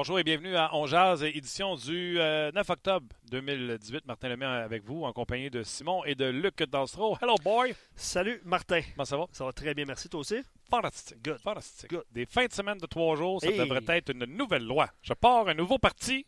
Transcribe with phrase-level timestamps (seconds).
[0.00, 4.06] Bonjour et bienvenue à On Jazz, édition du 9 euh, octobre 2018.
[4.06, 7.18] Martin Lemay avec vous, en compagnie de Simon et de Luc Danstro.
[7.20, 7.74] Hello, boy!
[7.96, 8.80] Salut, Martin.
[8.94, 9.26] Comment ça va?
[9.30, 10.08] Ça va très bien, merci.
[10.08, 10.36] Toi aussi?
[10.70, 11.22] Fantastique.
[11.22, 11.40] Good.
[11.42, 11.90] Fantastique.
[11.90, 12.04] Good.
[12.12, 14.88] Des fins de semaine de trois jours, ça devrait être une nouvelle loi.
[15.02, 16.24] Je pars un nouveau parti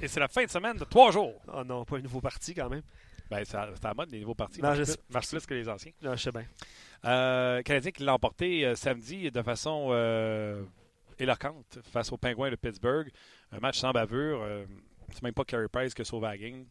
[0.00, 1.34] et c'est la fin de semaine de trois jours.
[1.52, 2.82] Oh non, pas un nouveau parti quand même.
[3.30, 4.62] Ben, c'est à la mode, les nouveaux partis.
[4.62, 4.96] Non, je sais.
[5.10, 5.92] plus que les anciens.
[6.00, 6.46] Non, je sais bien.
[7.04, 10.62] Euh, Canadien qui l'a emporté euh, samedi de façon euh,
[11.18, 13.10] éloquente face aux Pingouins de Pittsburgh.
[13.50, 14.42] Un match sans bavure.
[14.42, 14.64] Euh,
[15.12, 16.66] c'est même pas Carey Price qui a sauvé la game.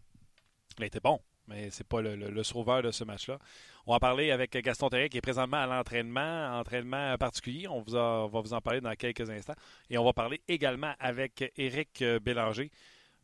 [0.78, 3.38] Il été bon, mais c'est pas le, sauveur de ce match-là.
[3.86, 7.68] On va parler avec Gaston Terrier qui est présentement à l'entraînement, entraînement particulier.
[7.68, 9.56] On, va vous en parler dans quelques instants.
[9.90, 12.72] Et on va parler également avec Éric Bélanger.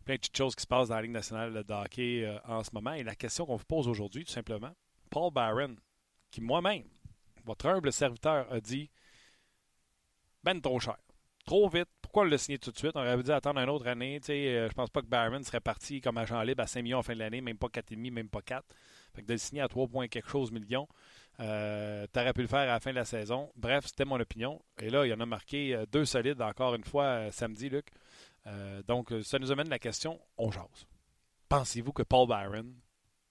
[0.05, 2.69] Plein de choses qui se passent dans la Ligue nationale de hockey euh, en ce
[2.73, 2.93] moment.
[2.93, 4.71] Et la question qu'on vous pose aujourd'hui, tout simplement,
[5.09, 5.75] Paul Barron,
[6.31, 6.85] qui moi-même,
[7.43, 8.89] votre humble serviteur, a dit
[10.43, 10.97] Ben trop cher
[11.47, 11.87] trop vite.
[12.01, 12.91] Pourquoi le signer tout de suite?
[12.95, 14.19] On aurait dû attendre une autre année.
[14.23, 16.99] Je euh, je pense pas que Barron serait parti comme agent libre à 5 millions
[16.99, 18.63] en fin de l'année, même pas 4,5, même pas 4.
[19.15, 20.87] Fait que de le signer à 3 points quelque chose millions,
[21.39, 23.51] euh, tu aurais pu le faire à la fin de la saison.
[23.55, 24.61] Bref, c'était mon opinion.
[24.79, 27.87] Et là, il y en a marqué euh, deux solides encore une fois samedi, Luc.
[28.85, 30.85] donc, ça nous amène la question, on jase.
[31.49, 32.73] Pensez-vous que Paul Byron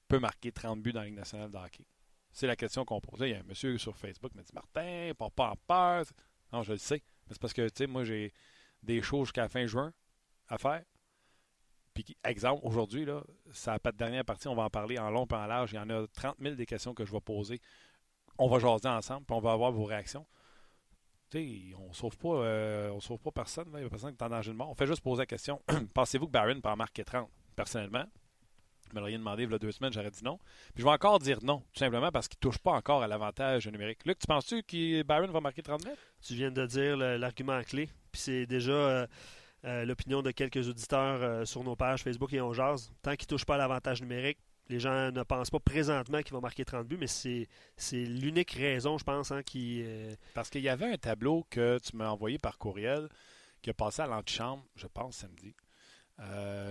[0.09, 1.87] peut marquer 30 buts dans la Ligue nationale de hockey?
[2.33, 3.31] C'est la question qu'on posait.
[3.31, 6.05] Il y a un monsieur sur Facebook qui m'a dit Martin, pas en peur.
[6.53, 7.03] Non, je le sais.
[7.31, 8.33] C'est parce que, tu sais, moi, j'ai
[8.83, 9.93] des shows jusqu'à fin juin
[10.49, 10.83] à faire.
[11.95, 15.27] Puis, exemple, aujourd'hui, là, ça pas de dernière partie, on va en parler en long
[15.27, 15.73] et en large.
[15.73, 17.61] Il y en a 30 000 des questions que je vais poser.
[18.39, 20.27] On va jaser ensemble, puis on va avoir vos réactions.
[21.31, 23.69] Tu sais, on sauve pas, euh, on sauve pas personne.
[23.73, 24.71] Il n'y a personne qui est en danger de mort.
[24.71, 25.61] On fait juste poser la question
[25.95, 28.05] pensez-vous que Barron peut en marquer 30 Personnellement,
[28.93, 30.39] me rien demandé il y a deux semaines, j'aurais dit non.
[30.75, 33.09] Puis je vais encore dire non, tout simplement parce qu'il ne touche pas encore à
[33.09, 34.05] l'avantage numérique.
[34.05, 36.03] Luc, tu penses-tu que Byron va marquer 30 mètres?
[36.27, 37.89] Tu viens de dire l'argument clé.
[38.11, 39.07] Puis c'est déjà euh,
[39.65, 42.93] euh, l'opinion de quelques auditeurs euh, sur nos pages Facebook et on jase.
[43.03, 44.39] Tant qu'il ne touche pas à l'avantage numérique,
[44.69, 47.47] les gens ne pensent pas présentement qu'il va marquer 30 buts, mais c'est,
[47.93, 49.85] l'unique raison, je pense, hein, qui.
[50.35, 53.09] Parce qu'il y avait un tableau que tu m'as envoyé par courriel
[53.63, 55.55] qui a passé à l'antichambre, je pense, samedi.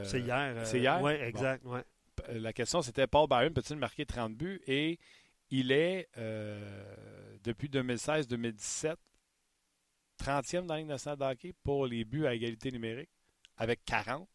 [0.03, 0.67] c'est hier.
[0.67, 0.99] c'est hier?
[1.01, 1.63] Oui, exact.
[1.65, 1.83] Ouais.
[2.29, 4.61] La question c'était Paul Byron peut-il marquer 30 buts?
[4.67, 4.99] Et
[5.51, 8.95] il est euh, depuis 2016-2017
[10.23, 13.09] 30e dans la Ligue nationale de pour les buts à égalité numérique
[13.57, 14.27] avec 40.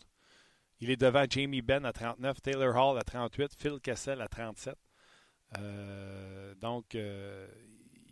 [0.81, 4.75] Il est devant Jamie Benn à 39, Taylor Hall à 38, Phil Kessel à 37.
[5.59, 6.95] Euh, donc,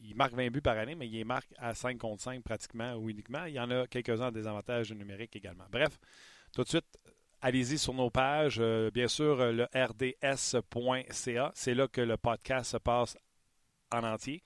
[0.08, 3.10] il marque 20 buts par année, mais il marque à 5 contre 5 pratiquement ou
[3.10, 3.44] uniquement.
[3.44, 5.66] Il y en a quelques-uns des avantages numériques également.
[5.70, 5.98] Bref,
[6.52, 6.98] tout de suite,
[7.40, 8.58] allez-y sur nos pages.
[8.60, 11.52] Euh, bien sûr, euh, le rds.ca.
[11.54, 13.18] C'est là que le podcast se passe
[13.92, 14.42] en entier.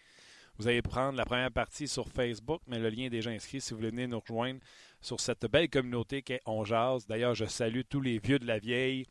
[0.59, 3.71] Vous allez prendre la première partie sur Facebook, mais le lien est déjà inscrit si
[3.71, 4.61] vous voulez venir nous rejoindre
[5.01, 6.63] sur cette belle communauté qu'est On
[7.09, 9.07] D'ailleurs, je salue tous les vieux de la vieille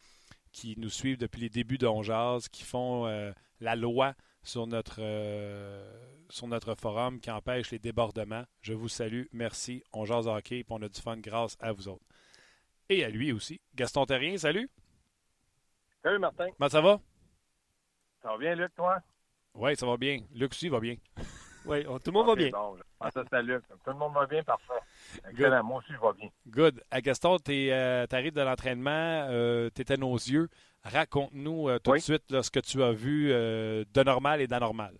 [0.51, 2.01] qui nous suivent depuis les débuts de On
[2.51, 4.13] qui font euh, la loi
[4.43, 5.01] sur notre,
[6.29, 8.45] sur notre forum, qui empêche les débordements.
[8.61, 9.25] Je vous salue.
[9.31, 9.83] Merci.
[9.93, 12.05] On jase hockey et on a du fun grâce à vous autres
[12.91, 13.61] et à lui aussi.
[13.73, 14.69] Gaston Terrien, salut.
[16.03, 16.47] Salut Martin.
[16.57, 16.99] Comment ça va?
[18.21, 18.99] Ça va bien, Luc, toi?
[19.55, 20.19] Oui, ça va bien.
[20.33, 20.95] Luc aussi va bien.
[21.65, 22.49] oui, tout le monde va bien.
[22.49, 22.77] Bon,
[23.13, 23.63] ça, c'est Luc.
[23.67, 24.73] Tout le monde va bien, parfait.
[25.29, 25.63] Excellent.
[25.63, 26.29] Moi aussi, je vais bien.
[26.47, 26.83] Good.
[26.89, 30.49] À Gaston, tu euh, arrives de l'entraînement, euh, tu à nos yeux.
[30.83, 34.95] Raconte-nous euh, tout de suite ce que tu as vu de normal et d'anormal.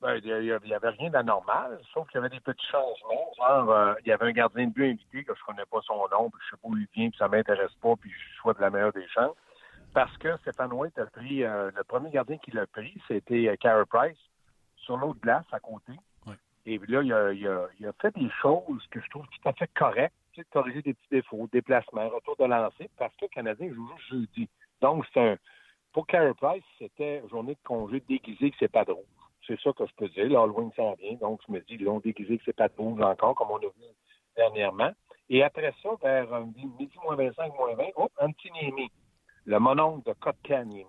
[0.00, 3.32] Ben, il n'y avait rien d'anormal, sauf qu'il y avait des petits changements.
[3.36, 6.06] Genre, euh, il y avait un gardien de but invité que je connais pas son
[6.08, 8.60] nom, puis je sais pas où il vient, puis ça m'intéresse pas, puis je souhaite
[8.60, 9.34] la meilleure des chances.
[9.94, 13.84] Parce que Stéphane White a pris, euh, le premier gardien qu'il a pris, c'était euh,
[13.86, 14.18] Price,
[14.76, 15.92] sur l'autre glace à côté.
[16.66, 19.48] Et là, il a, il, a, il a, fait des choses que je trouve tout
[19.48, 20.14] à fait correctes.
[20.32, 23.88] Tu sais, corriger des petits défauts, déplacements, retour de lancer, parce que le Canadien joue
[23.96, 24.48] juste jeudi.
[24.82, 25.36] Donc, c'est un,
[25.92, 29.04] pour Carey Price, c'était journée de congé déguisé que c'est pas drôle.
[29.46, 30.28] C'est ça que je peux dire.
[30.28, 33.34] L'Halloween s'en vient, donc je me dis, ils l'ont déguisé que c'est pas rouge encore,
[33.34, 33.84] comme on a vu
[34.36, 34.92] dernièrement.
[35.30, 36.44] Et après ça, vers euh,
[36.78, 38.90] midi moins 25, moins 20, oh, un petit Niemi,
[39.48, 40.84] le mononcle de Kotka Niemi,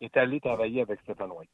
[0.00, 1.50] est allé travailler avec Stéphane White.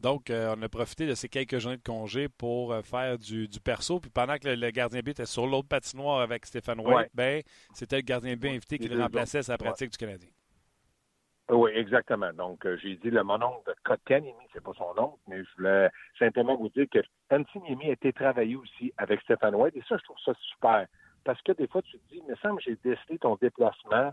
[0.00, 3.48] Donc, euh, on a profité de ces quelques journées de congé pour euh, faire du,
[3.62, 4.00] perso.
[4.00, 7.42] Puis pendant que le, gardien but était sur l'autre patinoire avec Stéphane White, ben,
[7.74, 10.30] c'était le gardien but invité qui le remplaçait sa pratique du Canadien.
[11.50, 12.32] Oui, exactement.
[12.32, 15.90] Donc, euh, j'ai dit le mononcle de Kotkaniemi, c'est pas son nom, mais je voulais
[16.18, 17.00] simplement vous dire que
[17.30, 20.86] Antiniemi a été travaillé aussi avec Stéphane White, et ça, je trouve ça super.
[21.22, 24.12] Parce que des fois, tu te dis, mais semble j'ai décidé ton déplacement,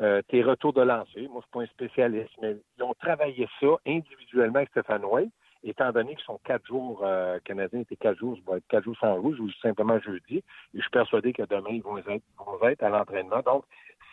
[0.00, 1.28] euh, tes retours de lancer.
[1.28, 5.32] Moi, je suis pas un spécialiste, mais ils ont travaillé ça individuellement avec Stéphane White.
[5.62, 9.20] étant donné qu'ils sont quatre jours euh, canadiens, étaient quatre jours, être quatre jours sans
[9.20, 10.38] rouge ou simplement jeudi.
[10.38, 10.42] Et
[10.74, 13.42] je suis persuadé que demain, ils vont être, vont être à l'entraînement.
[13.44, 13.64] Donc,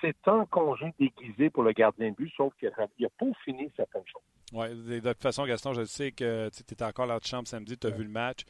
[0.02, 4.06] c'est un congé déguisé pour le gardien de but, sauf qu'il a, pas fini certaines
[4.06, 4.22] choses.
[4.54, 7.78] Oui, de toute façon, Gaston, je sais que tu étais encore là de chambre samedi,
[7.78, 8.44] tu as vu le match.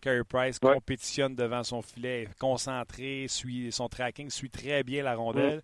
[0.00, 5.60] Carey Price compétitionne devant son filet, concentré, suit, son tracking suit très bien la rondelle.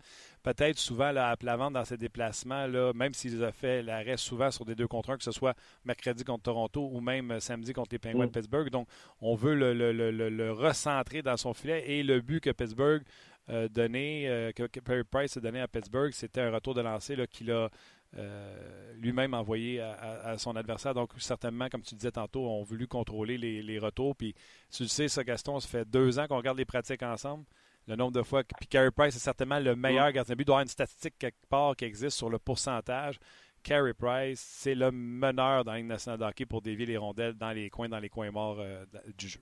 [0.46, 4.52] Peut-être souvent là, à plat dans ses déplacements, là, même s'il a fait l'arrêt souvent
[4.52, 7.88] sur des deux contre un, que ce soit mercredi contre Toronto ou même samedi contre
[7.90, 8.70] les Penguins de Pittsburgh.
[8.70, 8.87] Donc,
[9.20, 11.90] on veut le, le, le, recentrer dans son filet.
[11.90, 13.02] Et le but que Pittsburgh
[13.48, 17.16] a donné, euh, que Carey Price a donné à Pittsburgh, c'était un retour de lancer
[17.26, 17.69] qu'il a
[18.16, 20.94] euh, lui-même envoyé à, son adversaire.
[20.94, 24.14] Donc, certainement, comme tu disais tantôt, ont voulu contrôler les, retours.
[24.14, 24.32] Puis,
[24.70, 27.46] tu le sais, ça, Gaston, ça fait deux ans qu'on regarde les pratiques ensemble.
[27.88, 28.43] Le nombre de fois.
[28.43, 30.43] Puis, Carey Price est certainement le meilleur gardien de but.
[30.43, 33.19] Il doit y avoir une statistique quelque part qui existe sur le pourcentage.
[33.62, 37.71] Carey Price, c'est le meneur dans la nationale hockey pour dévier les rondelles dans les
[37.71, 38.85] coins, dans les coins morts euh,
[39.17, 39.41] du jeu.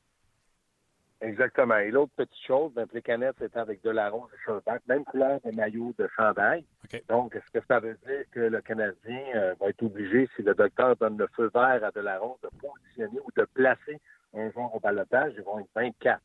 [1.20, 1.78] Exactement.
[1.78, 5.40] Et l'autre petite chose, ben, canettes c'était avec de la rose et Sherback, même couleur
[5.42, 6.64] de maillot de chandail.
[7.08, 10.54] Donc, est-ce que ça veut dire que le Canadien euh, va être obligé, si le
[10.54, 14.00] docteur donne le feu vert à de la rose, de positionner ou de placer
[14.34, 15.32] un joueur au balotage?
[15.36, 16.20] Ils vont être 24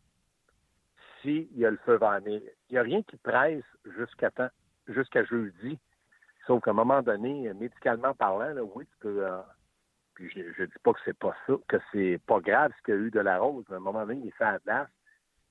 [1.21, 2.19] s'il y a le feu vert.
[2.23, 3.63] Mais il n'y a rien qui presse
[3.97, 4.49] jusqu'à temps,
[4.87, 5.79] jusqu'à jeudi.
[6.47, 9.25] Sauf qu'à un moment donné, médicalement parlant, oui, tu peux.
[9.25, 9.41] Euh,
[10.15, 12.93] puis je, ne dis pas que c'est pas ça, que c'est pas grave ce qu'il
[12.93, 13.65] y a eu de la rose.
[13.71, 14.89] À un moment donné, il fait la place.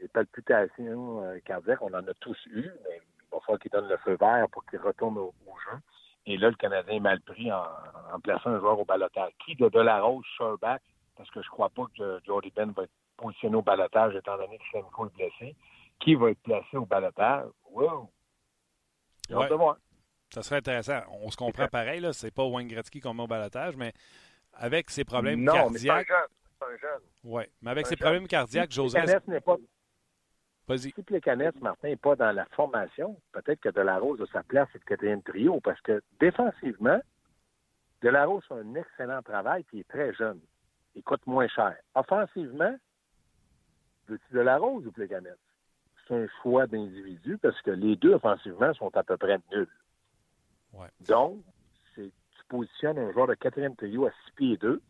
[0.00, 3.88] Les palpitations euh, cardiaques, on en a tous eu, mais il va falloir qu'il donne
[3.88, 5.78] le feu vert pour qu'il retourne au, jeu.
[6.26, 9.32] Et là, le Canadien est mal pris en, plaçant un joueur au balotage.
[9.44, 10.82] Qui de Delarose, Sherback,
[11.16, 14.56] parce que je crois pas que Jordy Ben va être positionné au balotage étant donné
[14.56, 15.56] que Schlemko est blessé.
[16.00, 17.48] Qui va être placé au balotage?
[17.70, 18.08] Wow!
[19.30, 19.48] Ouais.
[20.30, 21.00] Ça serait intéressant.
[21.22, 22.12] On se comprend pareil, là.
[22.12, 23.92] C'est pas Wayne Gretzky qu'on met au balotage, mais
[24.54, 26.08] avec ses problèmes non, cardiaques.
[26.08, 26.16] Mais
[26.58, 27.02] c'est un jeune.
[27.24, 29.26] Oui, mais avec ses problèmes cardiaques, si Joseph.
[29.26, 29.56] n'est pas.
[30.76, 34.78] Si Plécanès, Martin, n'est pas dans la formation, peut-être que Delarose a sa place et
[34.78, 37.00] le quatrième trio, parce que défensivement,
[38.02, 40.40] Delarose fait un excellent travail et il est très jeune.
[40.94, 41.74] Il coûte moins cher.
[41.94, 42.76] Offensivement,
[44.08, 45.36] veux-tu Delarose ou Plécanès?
[46.06, 49.68] C'est un choix d'individu parce que les deux offensivement sont à peu près nuls.
[50.72, 50.88] Ouais.
[51.06, 51.42] Donc,
[52.48, 54.80] positionne un joueur de quatrième trio à 6 pieds 2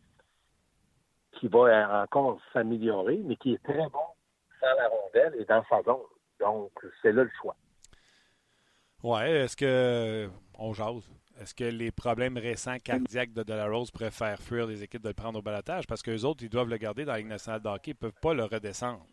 [1.33, 3.99] qui va encore s'améliorer, mais qui est très bon
[4.59, 5.99] sans la rondelle et dans sa zone.
[6.39, 6.71] Donc,
[7.01, 7.55] c'est là le choix.
[9.03, 11.09] Ouais, est-ce que on jase?
[11.39, 15.13] Est-ce que les problèmes récents cardiaques de Delarose pourraient faire fuir les équipes de le
[15.13, 15.87] prendre au balatage?
[15.87, 17.91] Parce qu'eux autres, ils doivent le garder dans la Ligue nationale de hockey.
[17.91, 19.05] Ils ne peuvent pas le redescendre.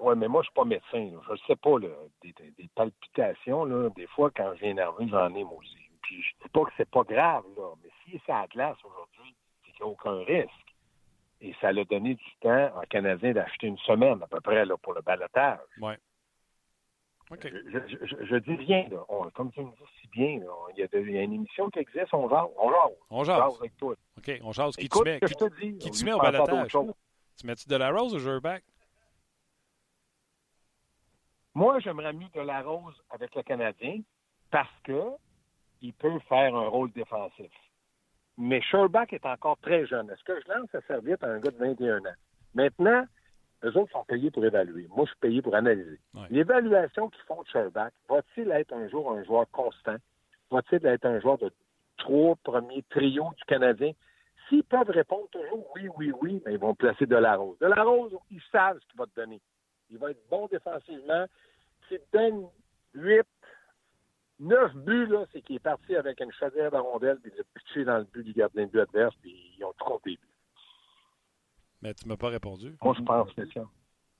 [0.00, 1.20] Oui, mais moi, je ne suis pas médecin.
[1.26, 1.78] Je ne sais pas.
[1.78, 5.76] des, palpitations, là, des fois, quand j'ai énervé, j'en ai moi aussi.
[6.02, 9.34] Puis je dis pas que c'est pas grave, là, mais si c'est à glace aujourd'hui,
[9.64, 10.50] c'est qu'il n'y a aucun risque.
[11.40, 14.76] Et ça l'a donné du temps en Canadien d'acheter une semaine à peu près là,
[14.76, 15.58] pour le balotage.
[15.80, 15.94] Oui.
[17.30, 19.04] Je, dis rien, là.
[19.34, 20.40] comme tu me dis si bien,
[20.76, 22.48] il, y a une émission qui existe, on jase.
[22.56, 22.96] On jase.
[23.10, 23.54] On jase.
[23.58, 23.94] avec toi.
[24.16, 24.76] OK, on jase.
[24.76, 26.76] Qui tu mets, qui, qui tu mets au balotage?
[27.36, 28.62] Tu mets-tu de la rose ou Jurback?
[31.54, 34.00] Moi, j'aimerais mieux de la rose avec le Canadien
[34.50, 35.02] parce que
[35.82, 37.50] il peut faire un rôle défensif.
[38.38, 40.10] Mais Sherback est encore très jeune.
[40.10, 42.14] Est-ce que je lance à serviette à un gars de 21 ans?
[42.54, 43.04] Maintenant,
[43.64, 44.86] eux autres sont payés pour évaluer.
[44.88, 45.98] Moi, je suis payé pour analyser.
[46.30, 49.96] L'évaluation qu'ils font de Sherback, va-t-il être un jour un joueur constant?
[50.50, 51.50] Va-t-il être un joueur de
[51.96, 53.92] trois premiers trios du Canadien?
[54.48, 57.58] S'ils peuvent répondre toujours oui, oui, oui, ils vont placer de la rose.
[57.58, 59.40] De la rose, ils savent ce qu'il va te donner.
[59.90, 61.26] Il va être bon défensivement.
[61.88, 62.48] S'il te donne
[62.94, 63.26] 8,
[64.38, 67.44] Neuf buts, là, c'est qu'il est parti avec une chaudière de rondelle, puis il a
[67.54, 70.35] pitché dans le but du gardien de but adverse, puis ils ont trop des buts.
[71.82, 72.76] Mais tu m'as pas répondu.
[72.82, 73.64] Moi, je pense que c'est ça.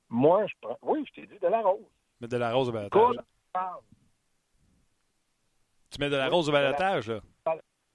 [0.08, 0.78] Moi, je prends.
[0.82, 1.84] Oui, je t'ai dit de la rose.
[2.20, 3.16] Mais de la rose au balotage.
[5.90, 7.20] Tu mets de la rose au balotage, là?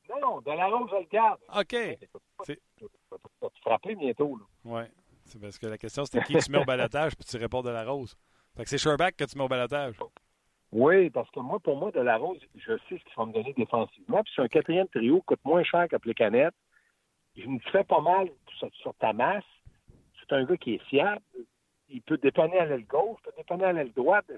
[0.09, 1.39] Non, non, de la rose, je le garde.
[1.55, 1.75] OK.
[2.45, 4.43] Tu vas te frapper bientôt, là.
[4.65, 4.81] Oui.
[5.25, 7.69] C'est parce que la question, c'était qui tu mets au balotage, puis tu réponds de
[7.69, 8.17] la rose.
[8.57, 9.97] Fait que c'est Sherback que tu mets au balotage.
[10.73, 13.33] Oui, parce que moi, pour moi, de la rose, je sais ce qu'ils vont me
[13.33, 14.23] donner défensivement.
[14.23, 16.53] Puis sur un quatrième trio, coûte moins cher qu'appeler Canette.
[17.35, 19.43] Il me fait pas mal sur, ta masse.
[20.19, 21.21] C'est un gars qui est fiable.
[21.89, 24.29] Il peut dépanner à l'aile gauche, il peut dépanner à l'aile droite.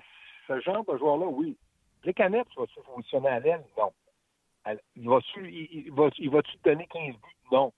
[0.48, 1.58] Ce genre de joueur-là, oui.
[2.04, 3.64] Les canettes, tu vas-tu fonctionner à l'aile?
[3.78, 3.92] Non.
[4.96, 7.20] Il va-tu il, va, il va te donner 15 buts?
[7.52, 7.74] Non.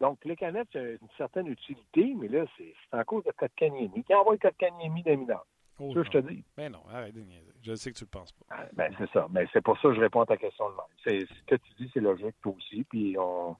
[0.00, 4.04] Donc, les canettes, c'est une certaine utilité, mais là, c'est en cause de Kotkaniemi.
[4.04, 5.46] Qui envoie Kotkaniemi d'un mineur.
[5.78, 6.44] Oh, je te dis.
[6.56, 7.52] Mais non, arrête de niaiser.
[7.62, 8.46] Je sais que tu le penses pas.
[8.50, 9.26] Ah, ben, c'est ça.
[9.30, 11.26] Mais c'est pour ça que je réponds à ta question de même.
[11.26, 12.84] Ce que tu dis, c'est logique, toi aussi.
[12.84, 13.56] Puis on,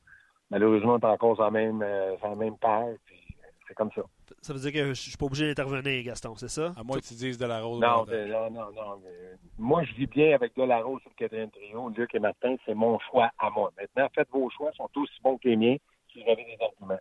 [0.50, 2.94] malheureusement, on est encore sur la même, euh, sur la même paire.
[3.04, 3.16] Puis
[3.66, 4.02] c'est comme ça.
[4.42, 6.72] Ça veut dire que je suis pas obligé d'intervenir, Gaston, c'est ça?
[6.76, 7.80] À moins que tu dises de la rose.
[7.80, 9.00] Non, de, non, non, non.
[9.02, 11.88] mais moi, je vis bien avec de la rose sur le quatrième trio.
[11.90, 13.72] Luc et Martin, c'est mon choix à moi.
[13.78, 15.76] Maintenant, faites vos choix, ils sont aussi bons que les miens
[16.12, 17.00] si vous avez des arguments.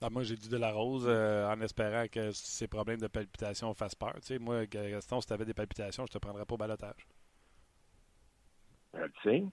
[0.00, 3.74] Ah, moi, j'ai dit de la rose euh, en espérant que ces problèmes de palpitation
[3.74, 4.14] fassent peur.
[4.20, 7.06] Tu sais, moi, Gaston, si tu avais des palpitations, je te prendrais pas au balotage.
[8.94, 9.44] Je le sais.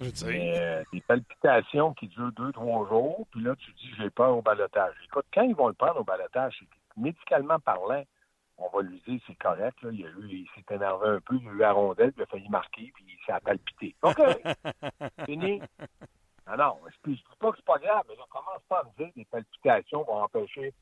[0.00, 0.26] Je le sais.
[0.26, 4.36] Mais, euh, des palpitations qui durent deux, trois jours, puis là, tu dis, j'ai peur
[4.36, 4.94] au balotage.
[5.04, 6.64] Écoute, quand ils vont le prendre au balotage,
[6.96, 8.04] médicalement parlant,
[8.58, 11.36] on va lui dire, c'est correct, là, il, a eu, il s'est énervé un peu,
[11.36, 13.94] il a eu la rondelle, puis il a failli marquer, puis il s'est palpité.
[14.02, 14.20] OK,
[15.26, 15.62] fini.
[16.46, 18.84] Ah non, je ne dis pas que c'est pas grave, mais là, commence pas à
[18.84, 20.72] me dire que les palpitations vont empêcher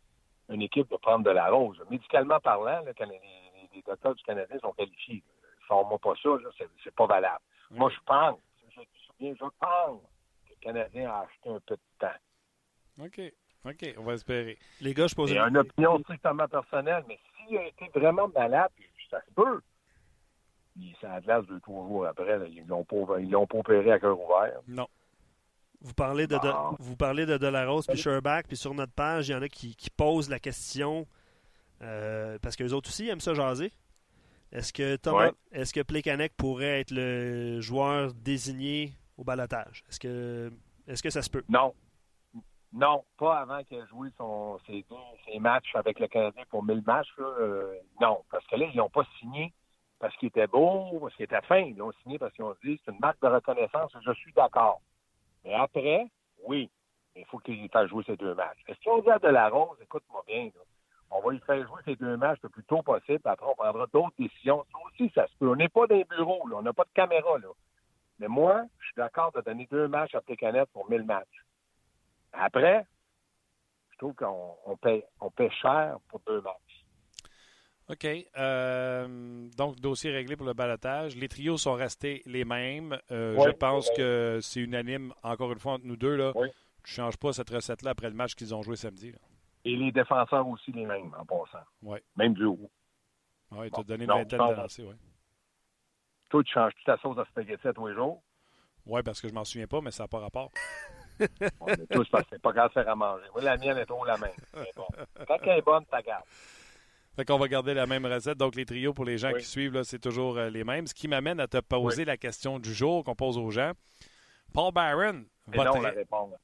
[0.48, 1.82] une équipe de prendre de la rose.
[1.90, 5.22] Médicalement parlant, là, les, docteurs du Canadien sont qualifiés.
[5.68, 7.40] Sors-moi pas ça, là, c'est, c'est pas valable.
[7.70, 8.38] Moi, je pense,
[8.74, 10.00] je me souviens, je pense
[10.46, 13.04] que le Canadien a acheté un peu de temps.
[13.04, 13.20] OK.
[13.64, 14.58] OK, on va espérer.
[14.80, 18.70] Les gars, je pose C'est une opinion strictement personnelle, mais s'il a été vraiment malade,
[19.10, 19.60] ça se peut.
[20.76, 23.58] Il s'est à glace deux, trois jours après, là, ils l'ont pas, ils l'ont pas
[23.58, 24.60] opéré à cœur ouvert.
[24.68, 24.86] Non.
[25.80, 26.70] Vous parlez de, de- Ah.
[26.78, 29.74] vous parlez de Delarose puis Sherbach, puis sur notre page, il y en a qui,
[29.74, 31.06] qui posent la question
[31.82, 33.72] euh, parce que les autres aussi aiment ça jaser.
[34.52, 35.32] Est-ce que Thomas, Ouais.
[35.52, 39.84] est-ce que Plekanec pourrait être le joueur désigné au balotage?
[39.88, 40.52] Est-ce que
[40.86, 41.42] est-ce que ça se peut?
[41.48, 41.74] Non.
[42.72, 46.62] Non, pas avant qu'il ait joué son, ses, deux, ses matchs avec le Canadien pour
[46.62, 47.08] 1000 matchs.
[47.16, 49.52] Là, euh, non, parce que là, ils n'ont pas signé
[49.98, 51.58] parce qu'il était beau, parce qu'il était fin.
[51.58, 53.92] Ils l'ont signé parce qu'ils ont dit c'est une marque de reconnaissance.
[54.04, 54.80] Je suis d'accord.
[55.44, 56.06] Mais après,
[56.46, 56.70] oui,
[57.14, 58.58] il faut qu'il fasse jouer ces deux matchs.
[58.68, 60.60] Est-ce qu'ils ont dit à Delarose, écoute-moi bien, là,
[61.10, 63.86] on va lui faire jouer ces deux matchs le plus tôt possible, après, on prendra
[63.92, 64.64] d'autres décisions.
[64.72, 65.48] Ça aussi, ça se peut.
[65.48, 66.56] On n'est pas dans les bureaux, là.
[66.58, 67.38] on n'a pas de caméra.
[67.38, 67.48] Là.
[68.18, 71.44] Mais moi, je suis d'accord de donner deux matchs à Pécanet pour 1000 matchs.
[72.32, 72.84] Après,
[73.92, 76.54] je trouve qu'on on paie, on paie cher pour deux matchs.
[77.88, 78.04] OK.
[78.36, 81.14] euh, donc, dossier réglé pour le balotage.
[81.16, 82.98] Les trios sont restés les mêmes.
[83.12, 83.96] Euh, Oui, je pense oui.
[83.98, 86.16] que c'est unanime, encore une fois, entre nous deux.
[86.16, 86.32] Là.
[86.34, 86.48] Oui.
[86.84, 89.12] Tu ne changes pas cette recette-là après le match qu'ils ont joué samedi.
[89.12, 89.18] là.
[89.68, 91.64] Et les défenseurs aussi les mêmes, en passant.
[91.82, 92.02] Ouais.
[92.16, 92.70] Même du haut.
[93.50, 94.86] Ouais, tu Bon, as donné une vingtaine de lancers.
[94.86, 94.94] Oui,
[96.30, 98.22] Toi, tu changes toute ta sauce à spaghetti à tous les jours.
[98.86, 100.50] ouais, parce que je m'en souviens pas, mais ça n'a pas rapport.
[101.58, 103.24] Bon, mais toi, c'est parce que c'est pas grave de faire à manger.
[103.32, 104.30] Moi, la mienne est trop la même.
[104.76, 104.86] Bon.
[105.26, 106.22] Quand elle est bonne, ta garde.
[107.16, 108.36] Fait qu'on va garder la même recette.
[108.36, 109.40] Donc, les trios, pour les gens Oui.
[109.40, 110.86] qui suivent, là, c'est toujours euh, les mêmes.
[110.86, 113.72] Ce qui m'amène à te poser la question du jour qu'on pose aux gens.
[114.52, 116.34] Paul Byron, C'est non, la voterait- réponse.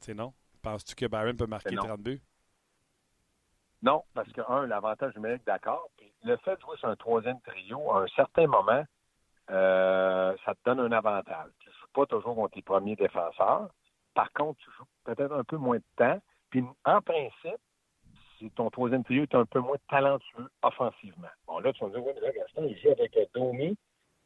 [0.00, 0.24] C'est non.
[0.24, 0.32] Non?
[0.62, 1.82] Penses-tu que Byron peut marquer C'est non.
[1.84, 2.22] 30 buts?
[3.82, 5.88] Non, parce que, un, l'avantage numérique, d'accord.
[5.96, 8.84] Puis le fait de jouer sur un troisième trio, à un certain moment,
[9.50, 11.50] euh, ça te donne un avantage.
[11.60, 13.70] Tu ne joues pas toujours contre tes premiers défenseurs.
[14.14, 16.20] Par contre, tu joues peut-être un peu moins de temps.
[16.50, 17.60] Puis, en principe,
[18.38, 21.28] si ton troisième trio est un peu moins talentueux offensivement.
[21.46, 23.76] Bon, là, tu vas me dire, oui, mais là, Gaston, il joue avec euh, Domi,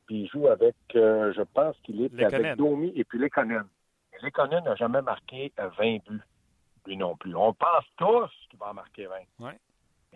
[0.07, 3.67] puis il joue avec, euh, je pense qu'il est avec Domi et puis Lekonen.
[4.23, 6.23] Lekonen n'a jamais marqué euh, 20 buts,
[6.87, 7.35] lui non plus.
[7.35, 9.16] On pense tous qu'il va en marquer 20.
[9.40, 9.59] Ouais.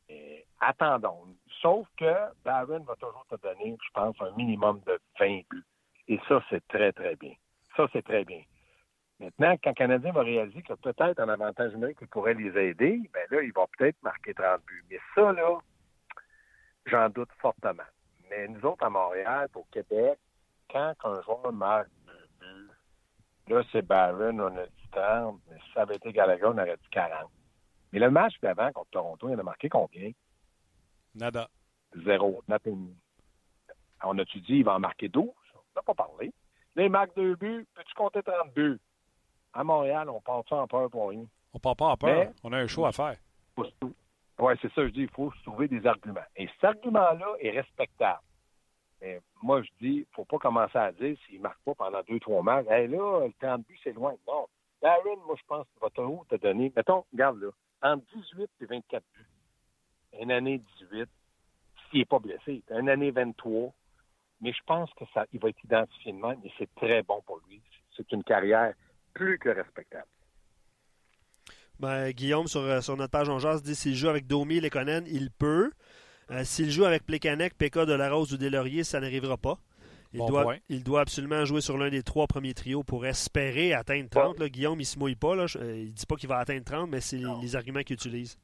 [0.08, 1.26] Et attendons.
[1.60, 2.12] Sauf que
[2.44, 5.64] Barron va toujours te donner, je pense, un minimum de 20 buts.
[6.08, 7.34] Et ça, c'est très, très bien.
[7.76, 8.42] Ça, c'est très bien.
[9.20, 13.00] Maintenant, quand le Canadien va réaliser que peut-être un avantage numérique qui pourrait les aider,
[13.12, 14.84] ben là, il va peut-être marquer 30 buts.
[14.90, 15.58] Mais ça, là,
[16.86, 17.82] j'en doute fortement.
[18.30, 20.18] Mais nous autres, à Montréal, au Québec,
[20.70, 21.88] quand un joueur marque
[23.50, 26.76] là, c'est Barron, on a dit 30, mais si ça avait été Gallagher, on aurait
[26.76, 27.30] dit 40.
[27.92, 30.10] Mais le match d'avant contre Toronto, il en a marqué combien?
[31.14, 31.48] Nada.
[32.04, 32.42] Zéro.
[32.48, 32.94] Nothing.
[34.04, 35.24] On a-tu dit il va en marquer 12?
[35.54, 36.32] On n'a pas parlé.
[36.76, 37.66] Là, il marque deux buts.
[37.74, 38.78] Peux-tu compter 30 buts?
[39.52, 41.24] À Montréal, on part ça en peur pour rien.
[41.52, 42.10] On part pas en peur.
[42.16, 43.16] Mais- On a un show à faire.
[44.38, 46.20] Ouais, c'est ça, je dis, il faut se trouver des arguments.
[46.36, 48.20] Et cet argument-là est respectable.
[49.00, 52.02] Mais moi, je dis, il faut pas commencer à dire s'il ne marque pas pendant
[52.08, 52.66] deux, trois matchs.
[52.68, 54.14] Hey, là, le 30 buts, c'est loin.
[54.26, 54.46] Non.
[54.82, 57.50] Darren, moi, je pense qu'il va toujours te donner, mettons, regarde là,
[57.82, 59.26] entre 18 et 24 buts.
[60.20, 61.08] Une année 18,
[61.90, 62.62] s'il n'est pas blessé.
[62.70, 63.72] Une année 23.
[64.40, 67.20] Mais je pense que ça, il va être identifié de même et c'est très bon
[67.26, 67.60] pour lui.
[67.96, 68.72] C'est une carrière
[69.12, 70.08] plus que respectable.
[71.78, 74.60] Ben, Guillaume, sur, euh, sur notre page On Jase, dit s'il joue avec Domi et
[74.60, 75.70] Lekonen, il peut.
[76.30, 79.58] Euh, s'il joue avec Plekanec, PK de la Rose ou Delaurier, ça n'arrivera pas.
[80.12, 80.56] Il, Bon doit, point.
[80.68, 84.38] il doit absolument jouer sur l'un des trois premiers trios pour espérer atteindre 30.
[84.40, 84.48] là.
[84.48, 85.36] Guillaume, il se mouille pas.
[85.36, 85.46] Là.
[85.46, 87.94] Je- euh, Il dit pas qu'il va atteindre 30, mais c'est les, les arguments qu'il
[87.94, 88.36] utilise.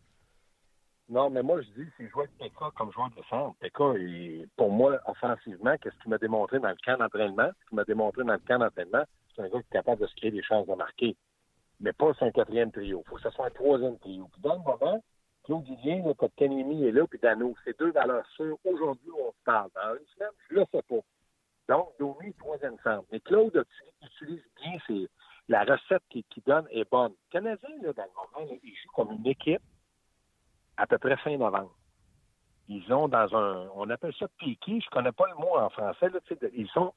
[1.09, 4.47] Non, mais moi, je dis, s'il joue avec Pekka comme joueur de centre, Pekka, est,
[4.57, 7.51] pour moi, offensivement, qu'est-ce qu'il m'a démontré dans le camp d'entraînement?
[7.63, 10.07] Ce qu'il m'a démontré dans le camp d'entraînement, c'est un gars qui est capable de
[10.09, 11.17] se créer des chances de marquer.
[11.81, 13.03] Mais pas sur un quatrième trio.
[13.05, 14.29] Il faut que ce soit un troisième trio.
[14.33, 15.05] Puis dans le moment,
[15.47, 16.03] Claude Didier,
[16.37, 18.59] Kanemi est là, puis Dano, c'est deux valeurs sûres.
[18.65, 19.71] Aujourd'hui, on se parle.
[19.77, 20.97] Dans une semaine, je ne le sais pas.
[21.69, 23.05] Donc, Domi, troisième centre.
[23.13, 23.65] Mais Claude
[24.03, 25.09] utilise bien ses,
[25.49, 27.13] la recette qu'il qui donne est bonne.
[27.13, 29.63] Le Canadien, là, dans le moment, là, il comme une équipe
[30.77, 31.75] à peu près fin novembre.
[32.69, 36.09] Ils ont dans un, on appelle ça piqué, je connais pas le mot en français,
[36.09, 36.19] là,
[36.55, 36.93] ils sont,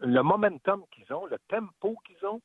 [0.00, 2.40] le momentum qu'ils ont, le tempo qu'ils ont,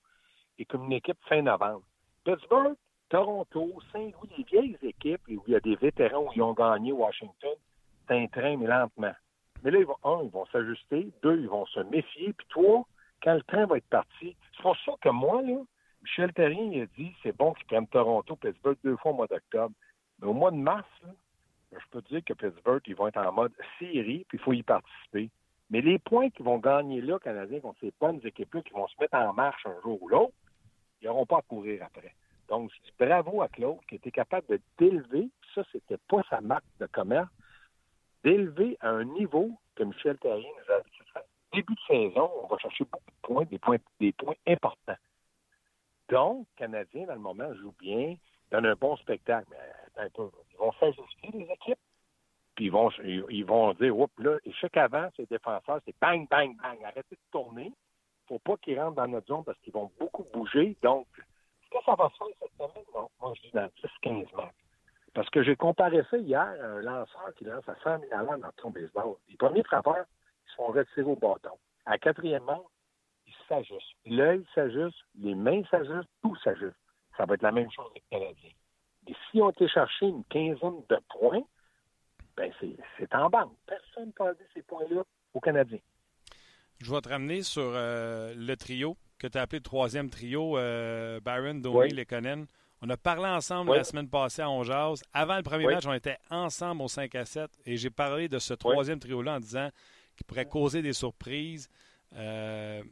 [0.59, 1.83] est comme une équipe fin novembre.
[2.25, 2.75] Pittsburgh,
[3.15, 6.91] Toronto, Saint-Louis, les vieilles équipes, où il y a des vétérans où ils ont gagné
[6.91, 7.55] Washington,
[8.05, 9.13] c'est un train, mais lentement.
[9.63, 12.85] Mais là, ils vont, un, ils vont s'ajuster, deux, ils vont se méfier, puis trois,
[13.23, 15.61] quand le train va être parti, c'est pour ça que moi, là,
[16.03, 19.27] Michel Terrien, il a dit c'est bon qu'ils prennent Toronto, Pittsburgh deux fois au mois
[19.27, 19.73] d'octobre.
[20.19, 21.11] Mais au mois de mars, là,
[21.71, 24.51] je peux te dire que Pittsburgh, ils vont être en mode série, puis il faut
[24.51, 25.29] y participer.
[25.69, 28.95] Mais les points qu'ils vont gagner là, Canadiens, contre ces bonnes équipes-là, qui vont se
[28.99, 30.33] mettre en marche un jour ou l'autre,
[31.01, 32.13] ils n'auront pas à courir après.
[32.49, 36.85] Donc, bravo à Claude qui était capable de d'élever, ça, c'était pas sa marque de
[36.85, 37.29] commerce,
[38.23, 40.89] d'élever à un niveau que Michel Terrien nous a dit.
[41.53, 44.97] Début de saison, on va chercher beaucoup de points, des points, des points importants.
[46.09, 48.15] Donc, Canadiens, dans le moment, jouent bien,
[48.51, 49.47] donnent un bon spectacle.
[49.49, 51.79] Mais un peu, ils vont s'ajuster les équipes,
[52.55, 52.89] puis ils vont,
[53.29, 57.31] ils vont dire, oups, là, chaque avant, ces défenseurs, c'est bang, bang, bang, arrêtez de
[57.31, 57.71] tourner.
[58.27, 60.75] faut pas qu'ils rentrent dans notre zone parce qu'ils vont beaucoup bouger.
[60.81, 61.07] Donc,
[61.65, 62.85] est-ce que ça va se faire cette semaine?
[62.93, 63.09] Non.
[63.19, 63.69] Moi, je dis dans
[64.03, 64.55] 10-15 matchs.
[65.13, 68.51] Parce que j'ai comparé ça hier à un lanceur qui lance à 100 000 dans
[68.61, 69.15] son baseball.
[69.29, 70.05] Les premiers frappeurs,
[70.45, 71.57] ils se font retirer au bâton.
[71.85, 72.65] À quatrième manche,
[73.25, 73.95] ils s'ajustent.
[74.05, 76.75] L'œil s'ajuste, les mains s'ajustent, tout s'ajuste.
[77.17, 78.51] Ça va être la même chose avec les Canadiens.
[79.07, 81.43] Et si on été chercher une quinzaine de points,
[82.35, 82.51] ben
[82.97, 83.53] c'est en banque.
[83.65, 85.79] Personne ne peut ces points-là aux Canadiens.
[86.79, 90.57] Je vais te ramener sur euh, le trio que tu as appelé le troisième trio,
[90.57, 91.89] euh, Byron, Domi, oui.
[91.89, 92.47] Lekonen.
[92.81, 93.77] On a parlé ensemble oui.
[93.77, 95.01] la semaine passée à Onjaz.
[95.13, 95.73] Avant le premier Oui.
[95.73, 99.35] match, on était ensemble au 5 à 7 et j'ai parlé de ce troisième trio-là
[99.35, 99.69] en disant
[100.15, 101.69] qu'il pourrait causer des surprises.
[102.15, 102.83] Euh,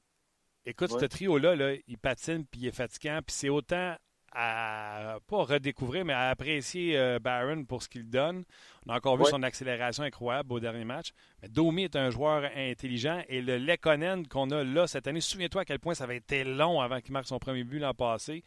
[0.66, 3.20] écoute, ce trio-là, là, il patine puis il est fatigant.
[3.26, 3.96] Puis c'est autant
[4.36, 8.44] à pas redécouvrir, mais à apprécier euh, Barron pour ce qu'il donne.
[8.86, 11.12] On a encore vu son accélération incroyable au dernier match.
[11.42, 15.62] Mais Domi est un joueur intelligent et le Lekonen qu'on a là cette année, souviens-toi
[15.62, 18.44] à quel point ça avait été long avant qu'il marque son premier but l'an passé.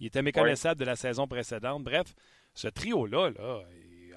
[0.00, 1.82] Il était méconnaissable de la saison précédente.
[1.82, 2.14] Bref,
[2.54, 3.62] ce trio-là, là,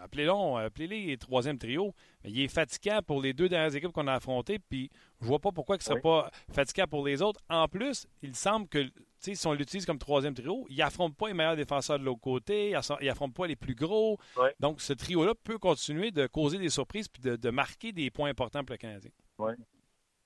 [0.02, 0.32] appelez-le
[0.66, 4.60] appelez troisième trio, mais il est fatigant pour les deux dernières équipes qu'on a affrontées,
[4.60, 4.90] puis
[5.22, 6.02] je vois pas pourquoi il ne serait Oui.
[6.02, 7.40] pas fatigant pour les autres.
[7.50, 8.80] En plus, il semble que,
[9.20, 12.74] si on l'utilise comme troisième trio, il affronte pas les meilleurs défenseurs de l'autre côté,
[13.02, 14.18] il affronte pas les plus gros.
[14.38, 14.50] Oui.
[14.60, 18.30] Donc, ce trio-là peut continuer de causer des surprises puis de, de marquer des points
[18.30, 19.12] importants pour le Canadien.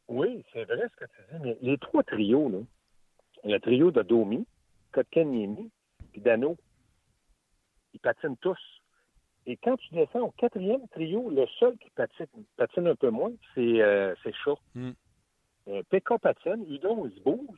[0.07, 2.59] Oui, c'est vrai ce que tu dis, mais les trois trios, là,
[3.43, 4.45] le trio de Domi,
[4.91, 5.71] Kotkaniemi,
[6.11, 6.55] puis Dano,
[7.93, 8.57] ils patinent tous.
[9.47, 12.25] Et quand tu descends au quatrième trio, le seul qui patine,
[12.57, 14.57] patine un peu moins, c'est euh, Shaw.
[14.73, 14.91] Hmm.
[15.67, 17.57] Euh, Pekka patine, Hudon, il se bouge.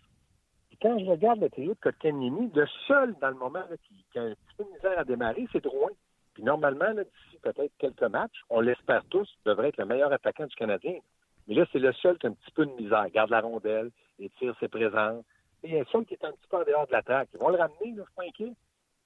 [0.69, 4.05] Puis quand je regarde le trio de Kotkaniemi, le seul dans le moment là, qui,
[4.11, 5.91] qui a un petit peu de misère à démarrer, c'est Drouin.
[6.33, 10.55] Puis normalement, d'ici peut-être quelques matchs, on l'espère tous, devrait être le meilleur attaquant du
[10.55, 10.99] Canadien.
[11.47, 13.09] Mais là, c'est le seul qui a un petit peu de misère.
[13.09, 15.23] Garde la rondelle, et tire ses présences.
[15.63, 17.29] Et il y a le seul qui est un petit peu en dehors de l'attaque.
[17.33, 18.53] Ils vont le ramener, là, je suis inquiet.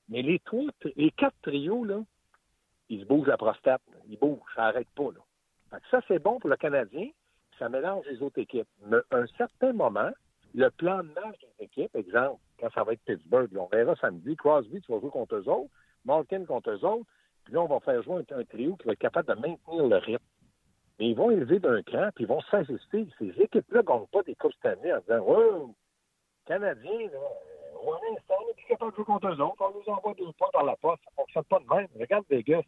[0.10, 2.02] Mais les trois, les quatre trios, là,
[2.92, 3.82] ils se bougent la prostate.
[3.92, 3.98] là.
[4.10, 5.04] Ils bougent, ça n'arrête pas.
[5.04, 5.22] Là.
[5.70, 7.08] Fait que ça, c'est bon pour le Canadien.
[7.58, 8.68] Ça mélange les autres équipes.
[8.86, 10.12] Mais à un certain moment,
[10.54, 14.36] le plan de match des équipes, exemple, quand ça va être Pittsburgh, on verra samedi,
[14.36, 15.72] Crosby, tu vas jouer contre eux autres,
[16.04, 17.06] Malkin contre eux autres,
[17.46, 19.98] puis là, on va faire jouer un, trio qui va être capable de maintenir le
[19.98, 20.26] rythme.
[21.00, 23.08] Mais ils vont élever d'un cran, puis ils vont s'ajuster.
[23.18, 25.74] Ces équipes-là ne gagnent pas des coupes cette en disant Ouais,
[26.46, 30.32] Canadiens, là, euh, on est capable de jouer contre eux autres, on nous envoie deux
[30.34, 31.02] points dans la poste.
[31.06, 31.88] Ça ne fonctionne pas de même.
[32.00, 32.62] Regarde Vegas.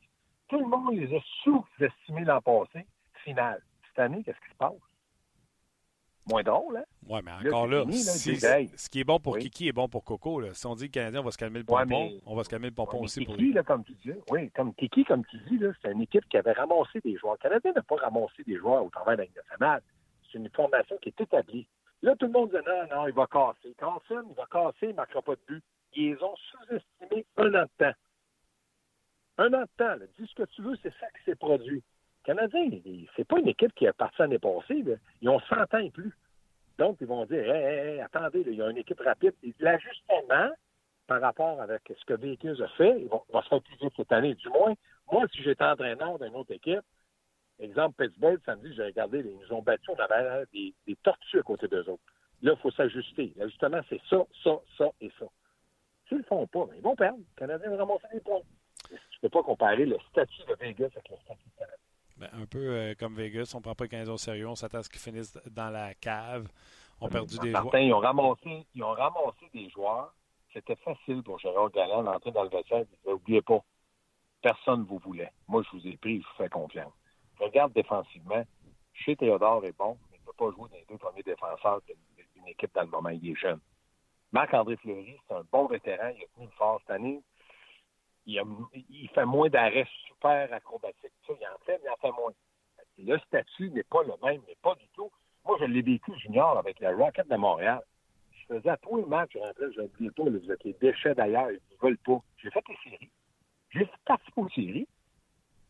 [0.49, 2.85] Tout le monde les a sous-estimés l'an passé.
[3.23, 3.61] Final.
[3.87, 4.73] Cette année, qu'est-ce qui se passe?
[6.29, 6.83] Moins drôle, hein?
[7.09, 8.71] Oui, mais encore là, fini, là, si- c'est hey.
[8.77, 9.41] ce qui est bon pour Oui.
[9.41, 10.39] Kiki est bon pour Coco.
[10.39, 10.53] Là.
[10.53, 12.35] Si on dit que le Canadien, on va se calmer le Ouais, pompon, mais- on
[12.35, 13.51] va se calmer le pompon Ouais, aussi pour lui.
[13.51, 16.53] là, comme tu dis, oui, comme Kiki, comme tu dis, c'est une équipe qui avait
[16.53, 17.33] ramassé des joueurs.
[17.33, 19.81] Le Canadien n'a pas ramassé des joueurs au travers de la Ligue nationale.
[20.31, 21.67] C'est une formation qui est établie.
[22.01, 23.75] Là, tout le monde dit non, non, il va casser.
[23.77, 25.63] Carlson, il va casser, il ne marquera pas de but.
[25.95, 27.97] Ils ont sous-estimés un an de temps.
[29.37, 31.83] Un an de temps, dis ce que tu veux, c'est ça qui s'est produit.
[32.21, 34.83] Le Canadien, il- c'est pas une équipe qui est partie l'année passée.
[35.21, 36.13] Ils ont 100 ans et plus.
[36.77, 39.33] Donc, ils vont dire, hey, hey, attendez, il y a une équipe rapide.
[39.59, 40.49] L'ajustement
[41.07, 44.11] par rapport avec ce que Vegas a fait, il va, se faire plus vite cette
[44.11, 44.35] année.
[44.35, 44.73] Du moins,
[45.11, 46.81] moi, si j'étais entraîneur d'une autre équipe,
[47.59, 51.67] exemple Pittsburgh, samedi, j'ai regardé, ils nous ont battus, on avait des, tortues à côté
[51.67, 52.03] d'eux autres.
[52.41, 53.33] Là, il faut s'ajuster.
[53.35, 55.25] L'ajustement, c'est ça, ça, ça et ça.
[56.07, 57.19] S'ils le font pas, ben, ils vont perdre.
[57.19, 58.41] Le Canadien va ramasser des points.
[58.89, 61.77] Tu ne peux pas comparer le statut de Vegas avec le statut de Canada.
[62.17, 64.79] Ben, un peu euh, comme Vegas, on ne prend pas 15 au sérieux, on s'attend
[64.79, 66.47] à ce qu'ils finissent dans la cave.
[67.01, 67.75] On a perdu des joueurs.
[67.75, 70.13] Ils ont, ramassé, ils ont ramassé des joueurs.
[70.53, 72.85] C'était facile pour Gérard Galland d'entrer dans le vestiaire.
[73.07, 73.59] N'oubliez pas,
[74.41, 75.31] personne ne vous voulait.
[75.47, 76.93] Moi, je vous ai pris, je vous fais confiance.
[77.39, 78.43] Regarde défensivement.
[78.93, 81.81] Chez Théodore est bon, mais il ne peut pas jouer dans les deux premiers défenseurs
[81.87, 83.09] d'une équipe dans le moment.
[83.09, 83.59] Il est jeune.
[84.31, 86.11] Marc-André Fleury, c'est un bon vétéran.
[86.15, 87.21] Il a tenu fort cette année.
[88.25, 91.11] Il, fait moins d'arrêts super acrobatiques.
[91.27, 92.31] il en fait, mais il en fait moins.
[92.97, 95.11] Le statut n'est pas le même, mais pas du tout.
[95.45, 97.81] Moi, je l'ai vécu junior avec la Rocket de Montréal.
[98.31, 100.73] Je faisais à tous les matchs, je rentrais, je ne dis pas, vous êtes les
[100.73, 102.19] déchets d'ailleurs, ils ne veulent pas.
[102.37, 103.11] J'ai fait les séries.
[103.71, 104.87] J'ai participé aux séries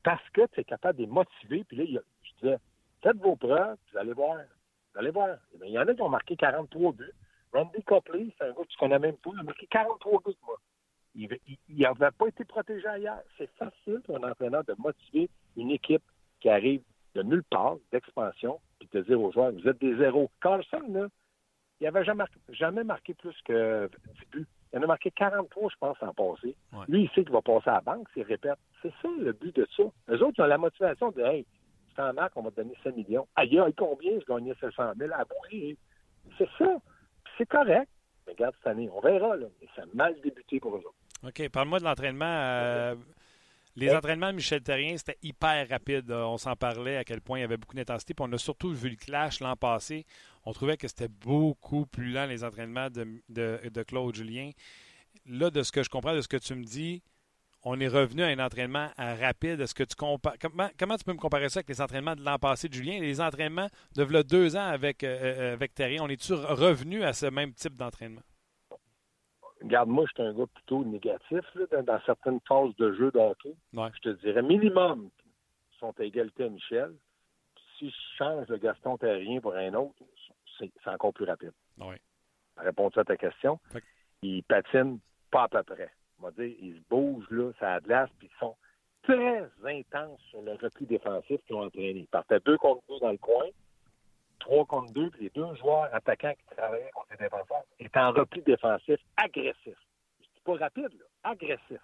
[0.03, 1.63] parce que tu es capable de les motiver.
[1.63, 2.57] Puis là, je disais,
[3.01, 4.37] faites vos preuves, vous allez voir.
[4.93, 5.37] Vous allez voir.
[5.53, 7.13] Eh il y en a qui ont marqué 43 buts.
[7.53, 10.37] Randy Copley, c'est un gars que tu connais même pas, il a marqué 43 buts,
[10.45, 10.57] moi.
[11.15, 11.29] Il
[11.69, 13.21] n'avait pas été protégé ailleurs.
[13.37, 16.03] C'est facile pour un entraîneur de motiver une équipe
[16.39, 16.81] qui arrive
[17.15, 20.31] de nulle part, d'expansion, puis de dire aux joueurs, vous êtes des zéros.
[20.41, 21.07] Carlson, là,
[21.79, 24.47] il n'avait jamais, jamais marqué plus que 10 buts.
[24.71, 26.55] Il en a marqué 43, je pense, en passé.
[26.87, 28.57] Lui, il sait qu'il va passer à la banque s'il répète.
[28.81, 29.83] C'est ça le but de ça.
[30.07, 31.45] Les autres, ils ont la motivation de Hey,
[31.89, 33.27] tu t'en marques, on va te donner 5 millions.
[33.35, 34.19] Aïe, aïe, combien?
[34.19, 35.23] Je gagnais 700 000 à
[36.39, 36.77] C'est ça.
[37.37, 37.89] c'est correct.
[38.25, 39.45] Mais regarde cette année, on verra, là.
[39.61, 40.95] Mais ça a mal débuté pour eux autres.
[41.23, 41.49] OK.
[41.49, 42.25] Parle-moi de l'entraînement.
[42.25, 42.95] Euh,
[43.75, 46.11] les entraînements de Michel Terrien, c'était hyper rapide.
[46.11, 48.13] On s'en parlait à quel point il y avait beaucoup d'intensité.
[48.13, 50.05] Puis on a surtout vu le clash l'an passé.
[50.45, 54.51] On trouvait que c'était beaucoup plus lent les entraînements de, de, Claude Julien.
[55.25, 57.01] Là, de ce que je comprends, de ce que tu me dis,
[57.63, 59.61] on est revenu à un entraînement rapide.
[59.61, 62.23] Est-ce que tu compares comment, comment, tu peux me comparer ça avec les entraînements de
[62.23, 62.95] l'an passé de Julien?
[62.95, 66.03] Et les entraînements de deux ans avec, euh, euh, avec Terrien?
[66.03, 68.21] On est-tu revenu à ce même type d'entraînement?
[69.63, 73.55] Regarde, moi, je suis un gars plutôt négatif dans, certaines phases de jeu de hockey.
[73.73, 75.09] Je te dirais minimum
[75.79, 76.93] sont à égalité à Michel.
[77.77, 79.95] si je change de Gaston Terrien pour un autre,
[80.57, 81.51] c'est encore plus rapide.
[81.77, 81.95] Oui.
[82.57, 83.59] Réponds-tu à ta question?
[84.21, 84.99] Ils patinent
[85.31, 85.89] pas à peu près.
[86.19, 88.55] On va dire, ils se bougent, là, ça a de glace, puis ils sont
[89.01, 92.01] très intenses sur le repli défensif qu'ils ont entraîné.
[92.01, 93.47] Ils partaient deux contre deux dans le coin,
[94.43, 98.11] 3 contre 2, puis les deux joueurs attaquants qui travaillaient contre les défenseurs étaient en
[98.11, 99.77] repli défensif agressif.
[100.19, 101.79] C'est pas rapide, là, agressif.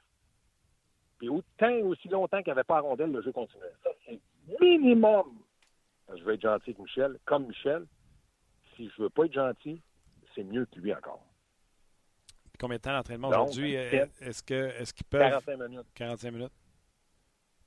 [1.17, 3.73] Puis autant aussi longtemps qu'il n'y avait pas à rondelle, le jeu continuait.
[3.83, 4.19] Ça, c'est
[4.59, 5.41] minimum.
[6.15, 7.85] Je vais être gentil avec Michel, comme Michel.
[8.75, 9.81] Si je veux pas être gentil,
[10.35, 11.23] c'est mieux que lui encore.
[12.59, 13.77] Combien de temps d'entraînement aujourd'hui?
[13.77, 15.21] Euh, est-ce que est-ce qu'ils peuvent.
[15.21, 15.87] 45 minutes.
[15.95, 16.53] 45 minutes?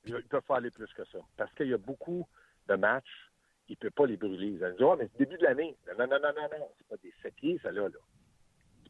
[0.04, 1.18] Ils peuvent pas aller plus que ça.
[1.36, 2.26] Parce qu'il y a beaucoup
[2.68, 3.31] de matchs
[3.72, 4.48] il ne peut pas les brûler.
[4.48, 5.74] Ils disent, oh, mais c'est le début de l'année.
[5.98, 6.68] Non, non, non, non, non.
[6.76, 7.82] C'est pas des sept ça, là.
[7.82, 7.98] là.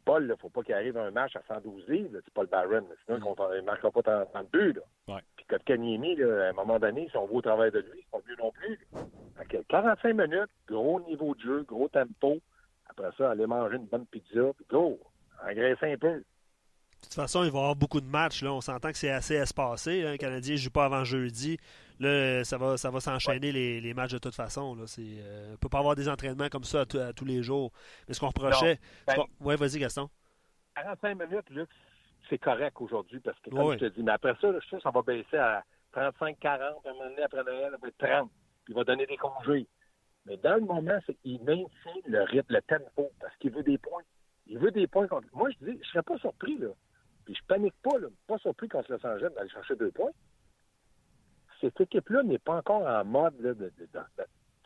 [0.04, 2.48] Paul, il ne faut pas qu'il arrive à un match à 112 livres, c'est Paul
[2.48, 2.84] Barron.
[3.04, 3.34] Sinon, mm.
[3.54, 4.72] il ne marquera pas tant, de buts.
[4.72, 5.14] Là.
[5.14, 5.20] Ouais.
[5.36, 8.18] Puis Kanyemi, à un moment donné, si on voit au travail de lui, c'est pas
[8.28, 8.80] mieux non plus.
[9.68, 12.38] 45 minutes, gros niveau de jeu, gros tempo.
[12.88, 14.98] Après ça, aller manger une bonne pizza, puis go,
[15.48, 16.14] engraisser un peu.
[17.02, 18.42] De toute façon, il va y avoir beaucoup de matchs.
[18.42, 18.52] Là.
[18.52, 20.04] On s'entend que c'est assez espacé.
[20.04, 20.12] Hein.
[20.12, 21.58] Le Canadien ne joue pas avant jeudi.
[22.02, 24.74] Là, ça va, ça va s'enchaîner les, matchs de toute façon.
[24.74, 24.84] Là.
[24.98, 27.70] Euh, on ne peut pas avoir des entraînements comme ça à, tous les jours.
[28.08, 28.80] Mais ce qu'on reprochait.
[29.06, 30.08] Ben, oui, vas-y, Gaston.
[30.74, 31.68] 45 minutes,
[32.28, 34.90] c'est correct aujourd'hui parce que, comme je te dis, mais après ça, je sais ça
[34.90, 35.62] va baisser à
[35.92, 38.30] 35, 40, à un moment donné, après Noël, ça va être 30.
[38.64, 39.68] Puis il va donner des congés.
[40.26, 43.78] Mais dans le moment, c'est qu'il maintient le rythme, le tempo, parce qu'il veut des
[43.78, 44.02] points.
[44.46, 45.28] Il veut des points contre.
[45.34, 46.68] Moi, je dis, je serais pas surpris, là.
[47.24, 48.08] Puis je panique pas, là.
[48.26, 50.10] Pas surpris qu'on se laisse en d'aller chercher deux points.
[51.62, 53.54] Cette équipe-là n'est pas encore en mode de,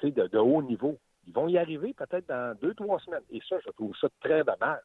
[0.02, 0.98] de, haut niveau.
[1.26, 3.22] Ils vont y arriver peut-être dans deux, trois semaines.
[3.30, 4.80] Et ça, je trouve ça très dommage.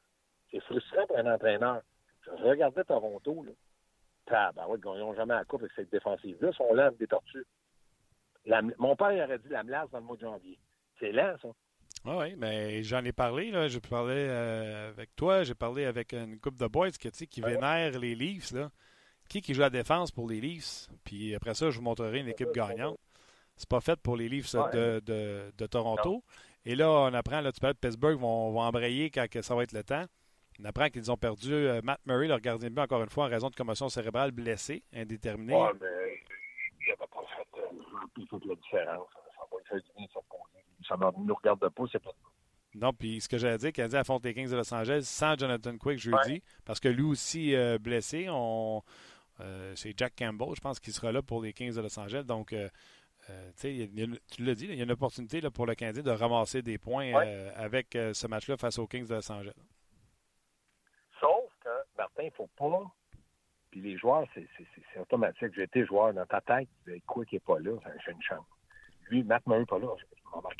[0.52, 1.82] C'est frustrant pour un entraîneur.
[2.26, 3.52] Je regardais Toronto, là.
[4.34, 6.50] Ah, ben ouais, ils gagnons jamais à la coupe avec cette défensive-là.
[6.52, 7.46] Ils sont lents des tortues.
[8.78, 10.60] mon père aurait dit la melasse dans le mois de janvier.
[11.00, 11.50] C'est lent, ça.
[12.06, 13.52] Ah oui, mais j'en ai parlé.
[13.52, 13.68] Là.
[13.68, 18.00] J'ai parlé euh, avec toi, j'ai parlé avec une couple de boys qui, qui vénèrent
[18.00, 18.52] les Leafs.
[18.52, 18.70] Là.
[19.32, 20.90] Qui qui joue à la défense pour les Leafs?
[21.06, 23.00] Puis après ça, je vous montrerai une équipe gagnante.
[23.56, 25.00] C'est pas fait pour les Leafs de,
[25.58, 26.22] de, Toronto.
[26.66, 29.64] Et là, on apprend, là, tu parles de Pittsburgh, vont, vont embrayer quand ça va
[29.64, 30.04] être le temps.
[30.60, 33.28] On apprend qu'ils ont perdu euh, Matt Murray, leur gardien de but, encore une fois,
[33.28, 35.56] en raison de commotion cérébrale blessée, indéterminée.
[35.56, 35.88] Oui, mais
[36.82, 39.08] il n'avait pas fait, euh, la différence.
[39.14, 40.20] Ça va faire du bien, ça
[40.90, 42.12] ça ne nous regarde pas, c'est pas
[42.74, 45.78] non, puis ce que j'allais dire, Canadien affronte les Kings de Los Angeles sans Jonathan
[45.78, 48.28] Quick jeudi, parce que lui aussi euh, blessé.
[48.30, 48.82] On,
[49.76, 52.24] c'est Jack Campbell, je pense, qui sera là pour les Kings de Los Angeles.
[52.24, 52.70] Donc, euh,
[53.30, 56.62] Euh, tu l'as dit, il y a une opportunité là, pour le Canadien de ramasser
[56.62, 59.54] des points euh, avec ce match-là face aux Kings de Los Angeles.
[61.20, 62.84] Sauf que, Martin, il ne faut pas.
[63.70, 65.54] Puis les joueurs, c'est automatique.
[65.56, 66.68] J'ai été joueur dans ta tête.
[67.06, 68.46] Quoi qui n'est pas là, j'ai une chance.
[69.10, 69.88] Lui, Matt Murray pas là.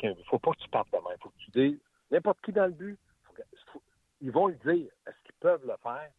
[0.02, 2.52] Il ne faut pas que tu partes de Il faut que tu dises n'importe qui
[2.52, 2.98] dans le but.
[4.20, 4.90] ils vont le dire.
[5.06, 6.10] Est-ce qu'ils peuvent le faire?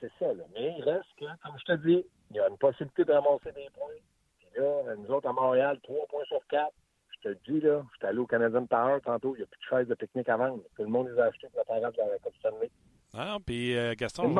[0.00, 0.44] C'est ça, là.
[0.54, 3.52] Mais il reste que, comme je te dis, il y a une possibilité de ramasser
[3.52, 4.00] des points.
[4.38, 6.74] Puis là, nous autres à Montréal, trois points sur quatre.
[7.22, 9.58] Je te dis, là, je suis allé au Canadian Tower tantôt, il n'y a plus
[9.58, 10.62] de chaises de pique-nique à vendre.
[10.76, 12.70] Tout le monde les a achetées pour la parade de la Coupe Stanley.
[13.14, 14.34] Ah, puis euh, Gaston,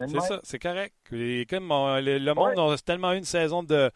[0.00, 0.94] c'est ça, c'est correct.
[1.48, 3.90] comme le, monde a tellement eu une saison de,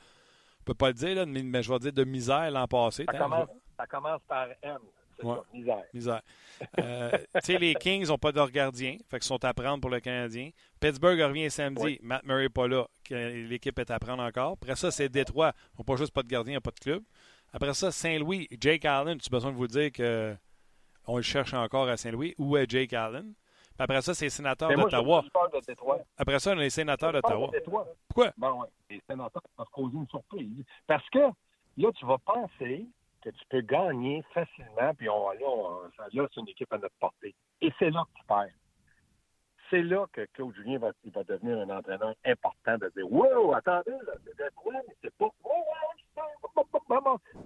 [0.58, 3.04] je peux pas le dire, là, mais je vais dire de misère l'an passé.
[3.10, 4.78] Ça commence, ça commence par M.
[5.22, 5.37] Ouais.
[5.52, 5.83] misère.
[5.92, 6.22] Misère.
[6.78, 9.90] Euh, tu sais, les Kings n'ont pas de gardien, fait qu'ils sont à prendre pour
[9.90, 10.50] le Canadien.
[10.80, 14.52] Pittsburgh revient samedi, Matt Murray n'est pas là, l'équipe est à prendre encore.
[14.52, 17.02] Après ça, c'est Détroit, ils n'ont pas juste pas de gardien, ils pas de club.
[17.52, 21.88] Après ça, Saint-Louis, Jake Allen, tu as besoin de vous dire qu'on le cherche encore
[21.88, 22.35] à Saint-Louis?
[22.38, 23.35] Où est Jake Allen?
[23.78, 25.24] après ça, c'est les sénateurs d'Ottawa.
[26.18, 27.50] Après ça, on a les sénateurs d'Ottawa.
[27.64, 28.33] Pourquoi?
[28.38, 28.68] Ouais.
[28.90, 30.64] Les sénateurs vont se causer une surprise.
[30.87, 31.18] Parce que
[31.78, 32.87] là, tu vas penser
[33.22, 37.35] que tu peux gagner facilement, puis on, là, là c'est une équipe à notre portée.
[37.61, 38.54] Et c'est là que tu perds.
[39.68, 43.54] C'est là que Claude Julien va, il va devenir un entraîneur important de dire Wow,
[43.54, 45.28] attendez, là, c'est quoi, mais c'est pas.
[45.44, 45.61] Wow,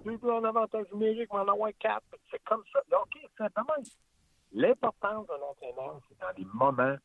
[0.03, 2.05] tu veux un avantage numérique, mais en avoir quatre.
[2.31, 2.79] C'est comme ça.
[2.99, 3.85] OK, c'est même.
[4.53, 6.95] L'importance d'un entraîneur, c'est dans les moments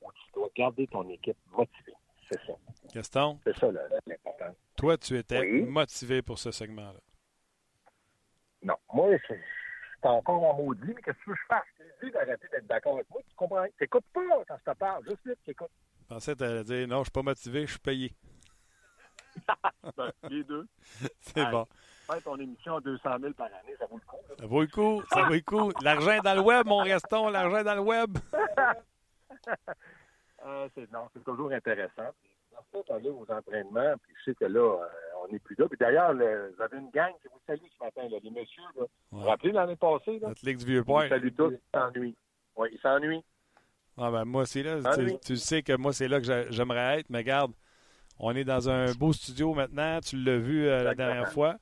[0.00, 1.96] où tu dois garder ton équipe motivée.
[2.30, 2.52] C'est ça.
[2.94, 3.38] Gaston?
[3.44, 3.68] C'est ça
[4.06, 4.54] l'important.
[4.76, 7.00] Toi, tu étais motivé pour ce segment-là.
[8.62, 8.76] Non.
[8.92, 9.42] Moi, je, suis
[10.02, 11.64] encore en maudit, mais qu'est-ce que tu veux que je fasse?
[11.78, 13.20] Je t'ai dit d'arrêter d'être d'accord avec moi.
[13.28, 13.66] Tu comprends?
[13.78, 15.04] T'écoutes pas quand je te parle.
[15.04, 15.70] Juste vite, t'écoutes.
[16.02, 18.12] Je pensais que tu dire non, je suis pas motivé, je suis payé.
[19.96, 20.66] Ben, les deux.
[21.20, 21.66] C'est bon.
[22.06, 24.16] Faire ton émission à 200 000 par année, ça vaut le coup.
[24.38, 25.02] Ça vaut le coup.
[25.12, 25.72] Ça vaut le coup.
[25.82, 27.28] L'argent est dans le web, mon reston.
[27.28, 28.18] L'argent est dans le web.
[30.44, 32.10] euh, non, c'est toujours intéressant.
[32.56, 34.88] En fait, aller aux entraînements, puis je sais que là, euh,
[35.22, 35.66] on n'est plus là.
[35.68, 38.62] Puis d'ailleurs, vous avez une gang qui vous salue ce matin, là, les messieurs.
[38.76, 38.84] Là.
[39.10, 40.18] Vous vous rappelez l'année passée?
[40.18, 40.28] Là?
[40.28, 41.04] Notre Ligue du Vieux-Port.
[41.08, 42.16] Salut tous, ils s'ennuient.
[42.56, 43.24] Oui, ils s'ennuient.
[43.98, 44.78] Ah ben moi aussi, là.
[44.94, 47.52] Tu, tu, sais que moi, c'est là que j'aimerais être, mais garde,
[48.18, 50.00] on est dans un beau studio maintenant.
[50.00, 51.56] Tu l'as vu euh, la dernière fois.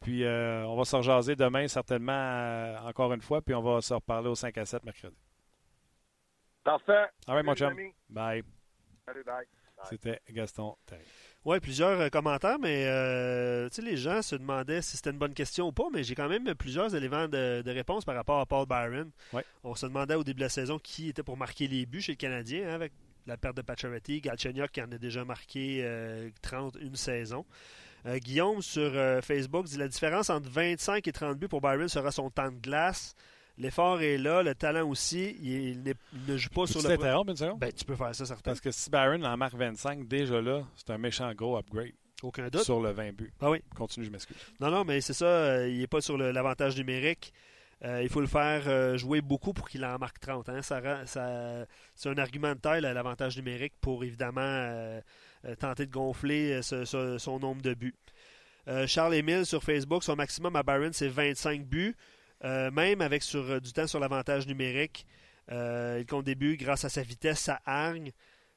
[0.00, 3.42] Puis euh, on va se rejaser demain, certainement, encore une fois.
[3.42, 5.16] Puis on va se reparler au 5 à 7 mercredi.
[6.64, 7.06] Parfait.
[7.26, 7.74] All right, mon chum.
[8.08, 8.42] Bye.
[9.04, 9.46] Salut, bye.
[9.84, 11.04] C'était Gaston Terry.
[11.46, 15.68] Oui, plusieurs euh, commentaires, mais euh, les gens se demandaient si c'était une bonne question
[15.68, 19.12] ou pas, mais j'ai quand même plusieurs éléments de, réponse par rapport à Paul Byron.
[19.62, 22.12] On se demandait au début de la saison qui était pour marquer les buts chez
[22.12, 22.92] le Canadien, hein, avec
[23.28, 25.88] la perte de Pacioretty, Galchenyuk qui en a déjà marqué
[26.42, 27.44] 30 une saison.
[28.04, 32.28] Guillaume sur Facebook dit la différence entre 25 et 30 buts pour Byron sera son
[32.28, 33.14] temps de glace.
[33.58, 35.36] L'effort est là, le talent aussi.
[35.40, 36.90] Il, ne joue pas sur le.
[36.90, 38.50] une Ben, tu peux faire ça, certain.
[38.50, 41.92] Parce que si Byron en marque 25, déjà là, c'est un méchant gros upgrade.
[42.22, 42.62] Aucun doute.
[42.62, 43.32] Sur le 20 buts.
[43.40, 43.62] Ah oui.
[43.74, 44.36] Continue, je m'excuse.
[44.60, 45.26] Non, non, mais c'est ça.
[45.26, 47.32] Euh, il n'est pas sur l'avantage numérique.
[47.84, 50.48] Euh, il faut le faire euh, jouer beaucoup pour qu'il en marque 30.
[50.48, 50.62] Hein.
[50.62, 50.80] Ça,
[51.94, 55.00] c'est un argument de taille, l'avantage numérique, pour évidemment
[55.60, 57.94] tenter de gonfler son nombre de buts.
[58.86, 61.94] Charles Emile sur Facebook, son maximum à Byron, c'est 25 buts.
[62.44, 65.06] Euh, même avec sur, euh, du temps sur l'avantage numérique,
[65.50, 68.12] euh, il compte des buts grâce à sa vitesse, sa hargne.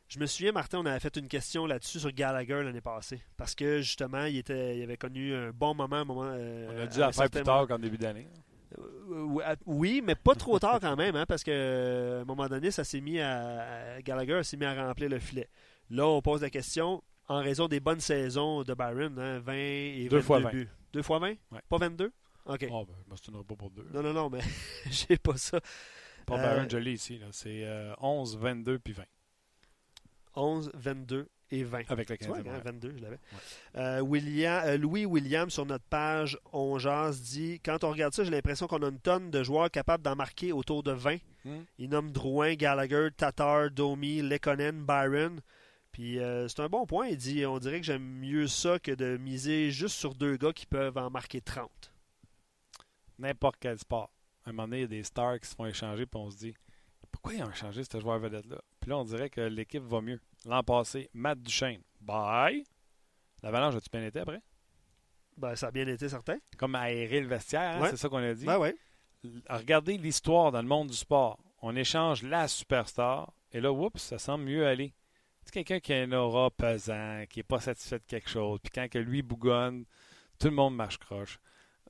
[0.07, 3.21] Je me souviens, Martin, on avait fait une question là-dessus sur Gallagher l'année passée.
[3.37, 6.03] Parce que justement, il, était, il avait connu un bon moment.
[6.03, 8.27] moment on a dû la faire plus tard qu'en début d'année.
[9.67, 13.01] oui, mais pas trop tard quand même, hein, parce qu'à un moment donné, ça s'est
[13.01, 15.47] mis à, Gallagher s'est mis à remplir le filet.
[15.91, 20.07] Là, on pose la question en raison des bonnes saisons de Byron, 20 hein, et
[20.09, 20.69] 22 fois buts.
[20.91, 21.35] Deux fois 20
[21.69, 22.11] Pas 22
[22.49, 22.65] OK.
[22.71, 23.87] Oh, ben, je pas pour deux.
[23.93, 24.39] Non, non, non, mais
[24.89, 25.59] j'ai pas ça.
[26.25, 27.21] Pas euh, Baron ici.
[27.31, 27.67] C'est
[27.99, 29.03] 11, 22 puis 20.
[30.35, 31.91] 11, 22 et 20.
[31.91, 33.19] Avec le 15 ouais, 22, je l'avais.
[33.75, 36.77] Euh, William, euh, Louis William, sur notre page On
[37.11, 40.15] dit Quand on regarde ça, j'ai l'impression qu'on a une tonne de joueurs capables d'en
[40.15, 41.17] marquer autour de 20.
[41.45, 41.61] Hmm.
[41.77, 45.39] Il nomme Drouin, Gallagher, Tatar, Domi, Lekonen, Byron.
[45.91, 47.07] Puis c'est un bon point.
[47.09, 50.53] Il dit On dirait que j'aime mieux ça que de miser juste sur deux gars
[50.53, 51.88] qui peuvent en marquer 30
[53.19, 54.11] n'importe quel sport.
[54.45, 56.29] À un moment donné, il y a des stars qui se font échanger, puis on
[56.29, 56.53] se dit
[57.11, 58.61] pourquoi ils ont échangé ce joueur vedette-là?
[58.79, 60.19] Puis là, on dirait que l'équipe va mieux.
[60.45, 62.63] L'an passé, Matt Duchesne, bye.
[63.43, 64.41] L'avalanche a-tu bien été après?
[65.37, 66.37] Ben, Ça a bien été, certain.
[66.57, 68.45] Comme aérer le vestiaire, hein, c'est ça qu'on a dit.
[68.45, 68.75] Ben, ouais.
[69.49, 71.39] Regardez l'histoire dans le monde du sport.
[71.61, 74.93] On échange la superstar, et là, oups, ça semble mieux aller.
[75.43, 78.71] C'est quelqu'un qui a un aura pesant, qui n'est pas satisfait de quelque chose, puis
[78.73, 79.85] quand que lui bougonne,
[80.39, 81.37] Tout le monde marche croche.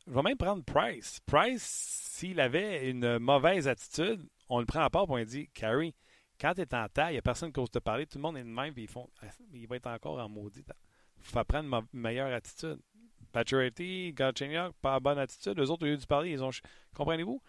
[0.10, 1.20] Je vais même prendre Price.
[1.28, 5.94] Price, s'il avait une mauvaise attitude, on le prend à part et on dit Carrie,
[6.42, 8.24] quand tu es en taille, il n'y a personne qui ose te parler, tout le
[8.24, 9.08] monde est de même, puis ils font,
[9.54, 10.66] il va être encore en maudit.
[11.18, 12.80] Il faut prendre une meilleure attitude.
[13.32, 15.60] Paturity, Galchenyuk, pas bonne attitude.
[15.60, 16.50] Les autres, au lieu de parler, ils ont.
[16.96, 17.40] Comprenez-vous?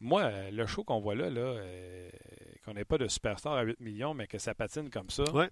[0.00, 2.10] Moi, le show qu'on voit là, là euh,
[2.64, 5.50] qu'on n'ait pas de superstar à 8 millions, mais que ça patine comme ça, moi,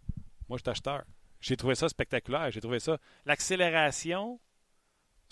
[0.53, 1.05] je suis acheteur.
[1.40, 2.51] J'ai trouvé ça spectaculaire.
[2.51, 2.97] J'ai trouvé ça.
[3.27, 4.40] L'accélération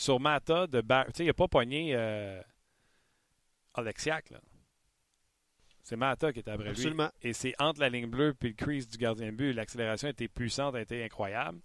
[0.01, 1.07] sur Mata de Bar...
[1.07, 2.41] Tu sais, il n'a pas pogné euh,
[3.75, 4.41] Alexiak, là.
[5.83, 6.95] C'est Mata qui était après lui.
[7.23, 9.53] Et c'est entre la ligne bleue et le crease du gardien de but.
[9.53, 11.59] L'accélération était puissante, a été incroyable.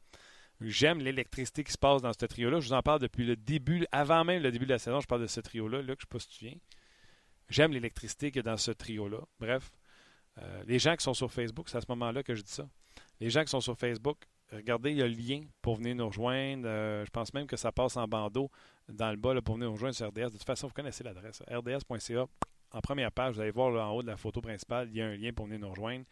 [0.62, 2.60] J'aime l'électricité qui se passe dans ce trio-là.
[2.60, 5.08] Je vous en parle depuis le début, avant même le début de la saison, je
[5.08, 5.82] parle de ce trio-là.
[5.82, 6.58] Luc, je ne sais pas si tu viens.
[7.50, 9.19] J'aime l'électricité qu'il y a dans ce trio-là.
[9.39, 9.71] Bref,
[10.39, 12.67] euh, les gens qui sont sur Facebook, c'est à ce moment-là que je dis ça.
[13.19, 14.17] Les gens qui sont sur Facebook,
[14.51, 16.67] regardez, il y a le lien pour venir nous rejoindre.
[16.67, 18.49] Euh, je pense même que ça passe en bandeau
[18.89, 20.25] dans le bas pour venir nous rejoindre sur RDS.
[20.25, 21.41] De toute façon, vous connaissez l'adresse.
[21.49, 22.25] rds.ca.
[22.71, 25.08] En première page, vous allez voir en haut de la photo principale, il y a
[25.08, 26.05] un lien pour venir nous rejoindre.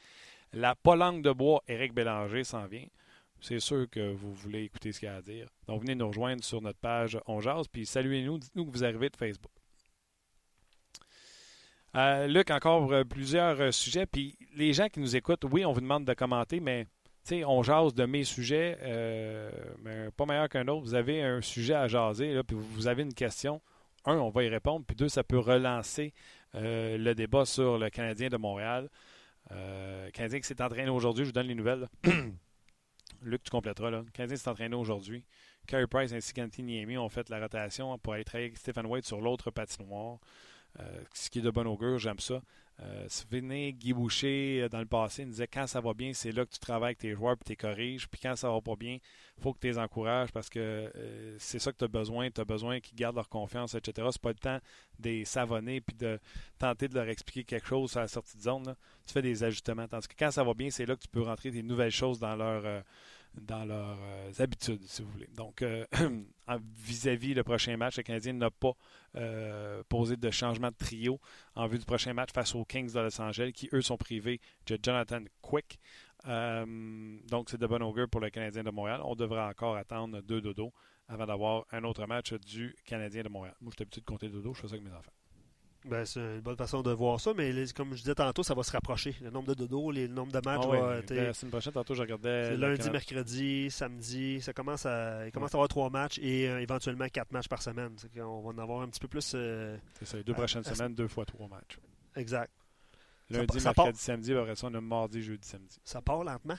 [0.54, 2.86] La Polangue de bois, Éric Bélanger s'en vient.
[3.42, 5.48] C'est sûr que vous voulez écouter ce qu'il y a à dire.
[5.68, 9.10] Donc, venez nous rejoindre sur notre page On Jase, puis saluez-nous, dites-nous que vous arrivez
[9.10, 9.52] de Facebook.
[11.96, 14.06] Euh, Luc, encore euh, plusieurs sujets.
[14.06, 16.88] Puis les gens qui nous écoutent, oui, on vous demande de commenter, mais
[17.46, 18.78] on jase de mes sujets,
[19.84, 20.84] mais pas meilleur qu'un autre.
[20.84, 23.62] Vous avez un sujet à jaser, puis vous avez une question.
[24.06, 24.86] Un, on va y répondre.
[24.86, 26.14] Puis deux, ça peut relancer
[26.54, 28.90] le débat sur le Canadien de Montréal.
[29.50, 31.88] le Canadien qui s'est entraîné aujourd'hui, je vous donne les nouvelles.
[33.22, 33.90] Luc, tu compléteras.
[33.90, 34.02] Là.
[34.06, 35.24] Le Canadien s'est entraîné aujourd'hui.
[35.68, 39.06] Carey Price ainsi qu'Anthony Niemi ont fait la rotation pour aller travailler avec Stephen White
[39.06, 40.20] sur l'autre patinoire.
[40.80, 42.42] Euh, ce qui est de bon augure, j'aime ça.
[42.80, 46.32] Euh, venez Guy Boucher, euh, dans le passé, il disait quand ça va bien, c'est
[46.32, 48.08] là que tu travailles avec tes joueurs et tu corriges.
[48.10, 48.98] Puis quand ça va pas bien,
[49.38, 52.32] il faut que tu les encourages parce que euh, c'est ça que tu as besoin.
[52.32, 54.08] Tu as besoin qu'ils gardent leur confiance, etc.
[54.12, 54.60] C'est pas le temps
[55.00, 56.20] de savonner puis de
[56.58, 58.76] tenter de leur expliquer quelque chose à la sortie de zone.
[59.06, 59.88] Tu fais des ajustements.
[59.88, 62.20] Tandis que quand ça va bien, c'est là que tu peux rentrer des nouvelles choses
[62.20, 62.84] dans leur
[63.42, 65.28] dans leurs euh, habitudes, si vous voulez.
[65.36, 65.86] Donc, euh,
[66.78, 68.74] vis-à-vis le prochain match, le Canadien n'a pas
[69.16, 71.20] euh, posé de changement de trio
[71.56, 74.40] en vue du prochain match face aux Kings de Los Angeles, qui, eux, sont privés
[74.68, 75.80] de Jonathan Quick.
[76.26, 79.02] donc, c'est de bon augure pour le Canadien de Montréal.
[79.04, 80.72] On devrait encore attendre deux dodo
[81.08, 83.56] avant d'avoir un autre match du Canadien de Montréal.
[83.62, 85.12] Moi, je suis habitué de compter dodo, je fais ça avec mes enfants.
[85.86, 88.64] Ben, c'est une bonne façon de voir ça, mais comme je disais tantôt, ça va
[88.64, 89.16] se rapprocher.
[89.22, 91.14] Le nombre de dodo, le nombre de matchs ah va être.
[91.14, 92.56] La semaine prochaine, tantôt, je regardais.
[92.56, 94.42] lundi, mercredi, samedi.
[94.42, 97.62] Ça commence à, il commence à avoir trois matchs et euh, éventuellement quatre matchs par
[97.62, 97.96] semaine.
[98.18, 99.34] On va en avoir un petit peu plus.
[99.36, 101.78] Euh, c'est ça, les deux prochaines semaines, deux fois trois matchs.
[102.16, 102.52] Exact.
[103.30, 105.80] Lundi, mercredi, samedi, après ça, on a mardi, jeudi, samedi.
[105.84, 106.58] Ça part lentement.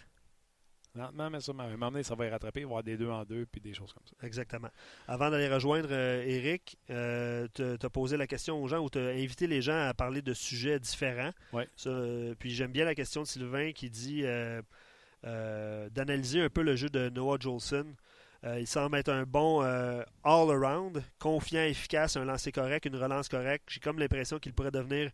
[0.97, 1.65] Lentement, mais sûrement.
[1.65, 3.25] À un moment donné, ça va y rattraper, il va y avoir des deux en
[3.25, 4.15] deux, puis des choses comme ça.
[4.25, 4.69] Exactement.
[5.09, 8.99] Avant d'aller rejoindre euh, Eric, euh, tu as posé la question aux gens ou tu
[8.99, 11.33] as invité les gens à parler de sujets différents.
[11.53, 11.69] Ouais.
[11.87, 14.25] Euh, puis j'aime bien la question de Sylvain qui dit
[15.23, 17.87] d'analyser un peu le jeu de Noah Jolson.
[18.45, 19.63] il semble être un bon
[20.23, 23.65] all-around, confiant, efficace, un lancer correct, une relance correcte.
[23.69, 25.11] J'ai comme l'impression qu'il pourrait devenir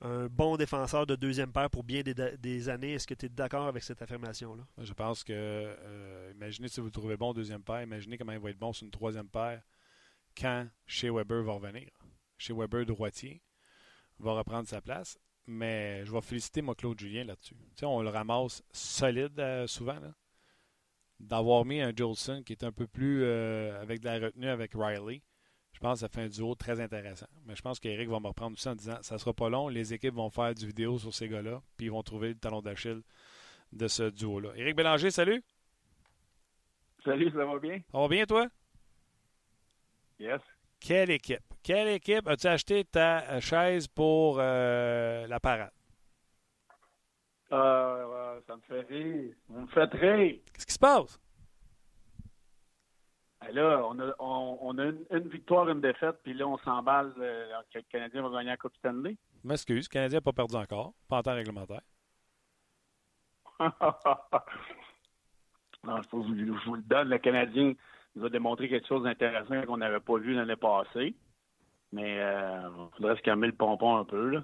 [0.00, 2.94] un bon défenseur de deuxième paire pour bien des, années.
[2.94, 4.64] Est-ce que tu es d'accord avec cette affirmation-là?
[4.78, 8.38] Je pense que, euh, imaginez si vous le trouvez bon deuxième paire, imaginez comment il
[8.38, 9.62] va être bon sur une troisième paire
[10.38, 11.88] quand chez Weber va revenir.
[12.36, 13.42] Chez Weber droitier
[14.18, 15.18] va reprendre sa place.
[15.48, 17.54] Mais je vais féliciter moi Claude Julien là-dessus.
[17.82, 20.00] on le ramasse solide euh, souvent.
[21.20, 24.72] D'avoir mis un Jolson qui est un peu plus euh, avec de la retenue avec
[24.74, 25.22] Riley
[25.76, 27.26] je pense que ça fait un duo très intéressant.
[27.44, 29.92] Mais je pense qu'Eric va me reprendre tout en disant ça sera pas long, les
[29.92, 33.02] équipes vont faire du vidéo sur ces gars-là, puis ils vont trouver le talon d'Achille
[33.72, 34.52] de ce duo-là.
[34.56, 35.44] Éric Bélanger, salut.
[37.04, 37.78] Salut, ça va bien?
[37.92, 38.46] Ça va bien, toi?
[40.18, 40.40] Yes.
[40.80, 41.44] Quelle équipe?
[41.62, 45.72] Quelle équipe as-tu acheté ta chaise pour euh, la parade?
[47.52, 49.34] Euh, ça me fait rire.
[49.50, 50.40] Vous me faites rire.
[50.54, 51.20] Qu'est-ce qui se passe?
[53.46, 57.46] Ben là, on a, on, a une, victoire, une défaite, puis là, on s'emballe euh,
[57.72, 59.16] que le Canadien va gagner la Coupe Stanley.
[59.44, 61.82] M'excuse, le Canadien n'a pas perdu encore, pas en temps réglementaire.
[65.84, 67.08] non, je, vous, le donne.
[67.08, 67.74] Le Canadien
[68.16, 71.14] nous a démontré quelque chose d'intéressant qu'on n'avait pas vu l'année passée.
[71.92, 74.30] Mais il euh, faudrait se calmer le pompon un peu.
[74.30, 74.42] Là.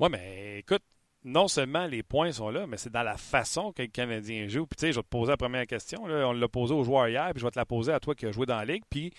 [0.00, 0.82] Oui, mais écoute,
[1.26, 4.64] non seulement les points sont là, mais c'est dans la façon que le Canadien joue.
[4.64, 6.04] Puis tu sais, je vais te poser la première question.
[6.04, 8.26] On l'a posée aux joueurs hier, puis je vais te la poser à toi qui
[8.26, 9.12] as joué dans la Ligue, puis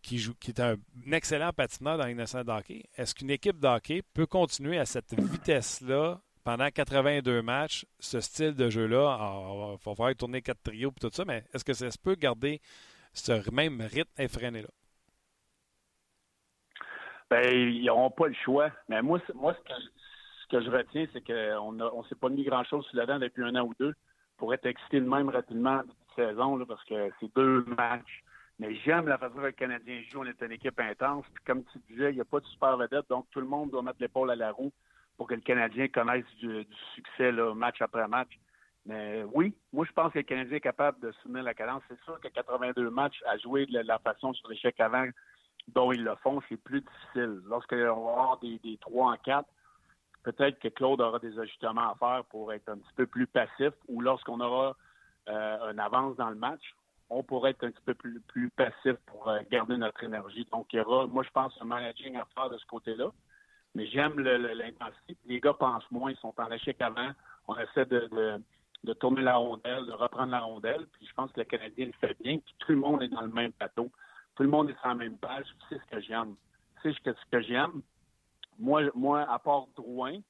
[0.00, 0.76] qui, joue, qui est un,
[1.10, 2.84] excellent patineur dans l'innocent hockey.
[2.96, 8.70] Est-ce qu'une équipe d'hockey peut continuer à cette vitesse-là pendant 82 matchs, ce style de
[8.70, 9.18] jeu-là?
[9.20, 12.14] Il va falloir tourner quatre trios et tout ça, mais est-ce que ça se peut
[12.14, 12.60] garder
[13.12, 14.68] ce même rythme effréné-là?
[17.28, 18.70] Ben, ils n'auront pas le choix.
[18.88, 19.99] Mais moi, moi ce, que, ce
[20.50, 23.54] que je retiens, c'est qu'on ne s'est pas mis grand-chose sur la dent depuis un
[23.56, 23.94] an ou deux
[24.36, 25.82] pour être excité de même rapidement
[26.16, 28.22] cette saison, là, parce que c'est deux matchs.
[28.58, 30.20] Mais j'aime la façon dont le Canadien joue.
[30.20, 31.24] On est une équipe intense.
[31.32, 33.70] Puis comme tu disais, il n'y a pas de super vedette, donc tout le monde
[33.70, 34.72] doit mettre l'épaule à la roue
[35.16, 38.38] pour que le Canadien connaisse du, succès match après match.
[38.86, 41.82] Mais oui, moi je pense que le Canadien est capable de soutenir la cadence.
[41.88, 45.06] C'est sûr que 82 matchs à jouer de la façon sur l'échec avant
[45.68, 47.40] dont ils le font, c'est plus difficile.
[47.46, 49.48] Lorsqu'on va avoir des, des 3 en 4,
[50.22, 53.72] peut-être que Claude aura des ajustements à faire pour être un petit peu plus passif
[53.88, 54.76] ou lorsqu'on aura
[55.28, 56.62] euh, une avance dans le match,
[57.10, 60.46] on pourrait être un petit peu plus, passif pour euh, garder notre énergie.
[60.52, 63.10] Donc, il y aura, moi, je pense, un managing à faire de ce côté-là.
[63.74, 65.16] Mais j'aime l'intensité.
[65.26, 67.10] Les gars pensent moins, ils sont en échec avant.
[67.46, 68.40] On essaie de,
[68.94, 70.86] tourner la rondelle, de reprendre la rondelle.
[70.92, 72.38] Puis je pense que le Canadien le fait bien.
[72.38, 73.90] Puis tout le monde est dans le même plateau.
[74.34, 75.46] Tout le monde est sur la même page.
[75.68, 76.34] C'est ce que j'aime.
[76.82, 77.82] C'est ce que j'aime.
[78.60, 80.20] Moi, moi, à part Drouin,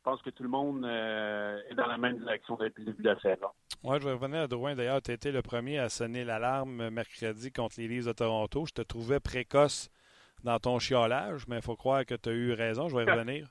[0.00, 3.02] je pense que tout le monde euh, est dans la même direction depuis le début
[3.02, 3.48] de la saison.
[3.82, 4.74] Oui, je vais revenir à Drouin.
[4.74, 8.64] D'ailleurs, tu as été le premier à sonner l'alarme mercredi contre les Leafs de Toronto.
[8.66, 9.90] Je te trouvais précoce
[10.44, 12.88] dans ton chiolage, mais il faut croire que tu as eu raison.
[12.88, 13.48] Je vais revenir.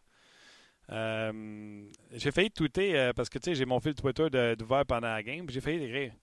[0.92, 1.84] Euh,
[2.14, 5.22] j'ai failli tweeter euh, parce que tu sais, j'ai mon fil Twitter d'ouvert pendant la
[5.22, 5.46] game.
[5.50, 6.14] J'ai failli écrire.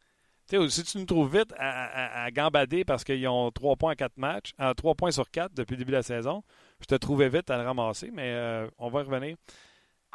[0.48, 3.96] Tu sais, si tu nous trouves vite à, gambader parce qu'ils ont 3 points à
[3.96, 6.42] 4 matchs, 3 points sur 4 depuis le début de la saison,
[6.80, 9.36] je te trouvais vite à le ramasser, mais on va revenir.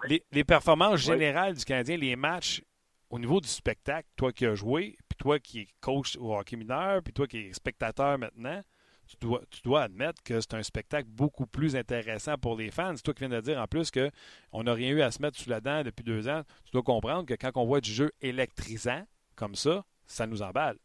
[0.07, 2.63] Les, performances générales du Canadien, les matchs
[3.09, 6.55] au niveau du spectacle, toi qui as joué, puis toi qui es coach au hockey
[6.55, 8.61] mineur, puis toi qui es spectateur maintenant,
[9.07, 12.95] tu dois, tu dois admettre que c'est un spectacle beaucoup plus intéressant pour les fans.
[12.95, 15.37] C'est toi qui viens de dire en plus qu'on n'a rien eu à se mettre
[15.37, 16.43] sous la dent depuis deux ans.
[16.65, 19.03] Tu dois comprendre que quand on voit du jeu électrisant
[19.35, 20.77] comme ça, ça nous emballe.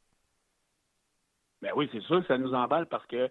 [1.62, 3.30] Ben oui, c'est sûr que ça nous emballe parce que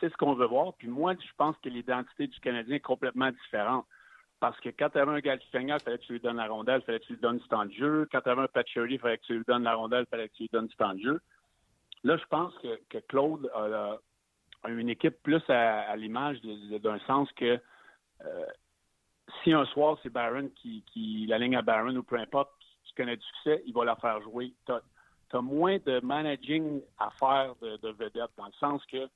[0.00, 0.74] c'est ce qu'on veut voir.
[0.74, 3.86] Puis moi, je pense que l'identité du Canadien est complètement différente.
[4.40, 6.80] Parce que quand tu avais un gars il fallait que tu lui donnes la rondelle,
[6.80, 8.08] il fallait que tu lui donnes du temps de jeu.
[8.12, 10.28] Quand tu avais un Patcherly, il fallait que tu lui donnes la rondelle, il fallait
[10.28, 11.20] que tu lui donnes du temps de jeu.
[12.04, 13.98] Là, je pense que, Claude a,
[14.68, 17.60] une équipe plus à, l'image d'un sens que
[18.24, 18.46] euh,
[19.42, 22.50] si un soir c'est Barron qui, qui la ligne à Barron ou peu importe,
[22.84, 24.54] qui connaît du succès, il va la faire jouer.
[24.66, 29.08] Tu as, moins de managing à faire de, de vedette, dans le sens que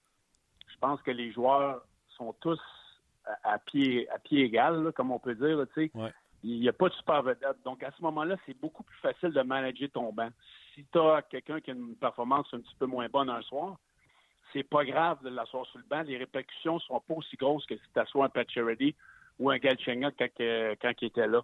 [0.69, 1.83] je pense que les joueurs
[2.17, 2.61] sont tous
[3.45, 5.65] à, pied, à pied égal, comme on peut dire.
[6.45, 7.63] Il n'y a pas de super vedette.
[7.65, 10.31] Donc, à ce moment-là, c'est beaucoup plus facile de manager ton banc.
[10.75, 13.77] Si tu as quelqu'un qui a une performance un petit peu moins bonne un soir,
[14.53, 16.03] c'est pas grave de l'asseoir sur le banc.
[16.03, 18.95] Les répercussions ne sont pas aussi grosses que si tu assois un Pacioretty
[19.39, 21.43] ou un Galchenga quand, quand il était là.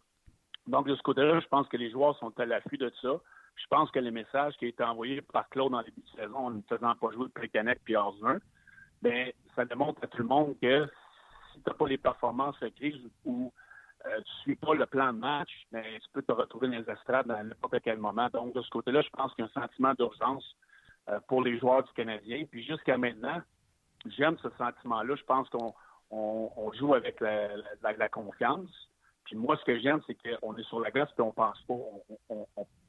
[0.67, 3.21] Donc, de ce côté-là, je pense que les joueurs sont à l'affût de ça.
[3.57, 6.21] Je pense que les messages qui ont été envoyés par Claude dans les début de
[6.21, 8.39] saison en ne faisant pas jouer Précanec puis Orzun,
[9.03, 10.87] ben, ça démontre à tout le monde que
[11.53, 13.53] si tu n'as pas les performances grises ou
[14.07, 16.69] euh, tu ne suis pas le plan de match, mais ben, tu peux te retrouver
[16.69, 18.29] dans les estrades à n'importe quel moment.
[18.33, 20.57] Donc, de ce côté-là, je pense qu'il y a un sentiment d'urgence
[21.09, 22.45] euh, pour les joueurs du Canadien.
[22.51, 23.41] Puis jusqu'à maintenant,
[24.07, 25.17] j'aime ce sentiment-là.
[25.17, 28.71] Je pense qu'on joue avec la, confiance.
[29.25, 31.75] Puis moi, ce que j'aime, c'est qu'on est sur la glace et on pense pas.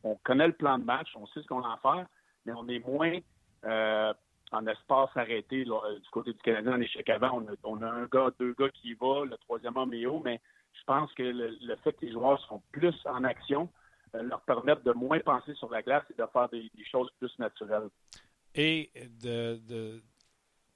[0.03, 2.05] On, connaît le plan de match, on sait ce qu'on a à faire,
[2.45, 3.17] mais on est moins
[3.65, 4.13] euh,
[4.51, 7.43] en espace arrêté euh, du côté du Canadien en échec avant.
[7.63, 10.41] On a, un gars, deux gars qui y va, le troisième homme est haut, mais
[10.73, 13.69] je pense que le, fait que les joueurs sont plus en action
[14.15, 17.37] euh, leur permettent de moins penser sur la glace et de faire des, choses plus
[17.37, 17.89] naturelles.
[18.55, 18.91] Et
[19.21, 20.01] de,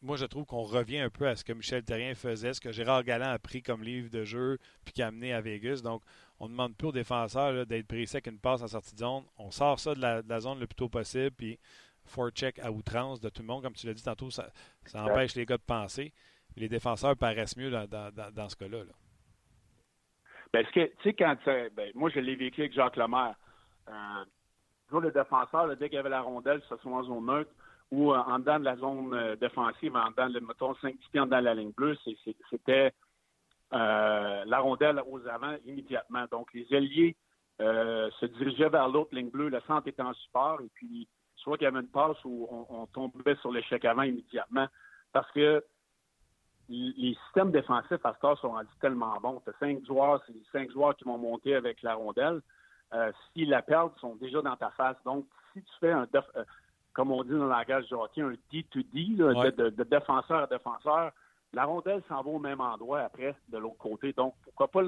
[0.03, 2.71] moi, je trouve qu'on revient un peu à ce que Michel Terrien faisait, ce que
[2.71, 5.82] Gérard Galland a pris comme livre de jeu puis qui a amené à Vegas.
[5.84, 6.03] Donc,
[6.39, 9.24] on demande plus aux défenseurs d'être pris sec une passe en sortie de zone.
[9.38, 11.57] On sort ça de la, de la zone le plus tôt possible, puis
[12.32, 13.64] check à outrance de tout le monde.
[13.64, 14.49] Comme tu l'as dit tantôt, ça,
[14.93, 16.14] empêche les gars de penser.
[16.56, 18.84] Les défenseurs paraissent mieux dans, ce cas-là.
[20.54, 21.36] Ben, que, tu sais, quand.
[21.45, 23.36] Ben, moi, je l'ai vécu avec Jacques Lemaire.
[23.89, 24.24] Euh,
[24.99, 27.51] le défenseur, dès qu'il y avait la rondelle, que ce soit en zone neutre
[27.91, 31.20] ou euh, en dedans de la zone euh, défensive, en dedans, de, mettons, 5 pieds
[31.20, 31.97] en dedans de la ligne bleue,
[32.49, 32.91] c'était
[33.74, 36.26] euh, la rondelle aux avant immédiatement.
[36.32, 37.16] Donc, les alliés
[37.60, 41.08] se dirigeaient vers l'autre ligne bleue, le centre était en support, et puis
[41.44, 44.68] soit qu'il y avait une passe où on, tombait sur l'échec avant immédiatement.
[45.12, 45.64] Parce que
[46.70, 49.41] les systèmes défensifs à ce temps sont rendus tellement bons.
[49.44, 52.41] Tu as cinq joueurs, c'est cinq joueurs qui vont monter avec la rondelle.
[52.94, 54.98] Euh, S'ils la perdent, ils sont déjà dans ta face.
[55.04, 56.44] Donc, si tu fais un, euh,
[56.94, 61.12] comme on dit dans le langage du hockey, un D2D, de, défenseur à défenseur,
[61.54, 64.14] la rondelle s'en va au même endroit après, de l'autre côté.
[64.14, 64.82] Donc, pourquoi pas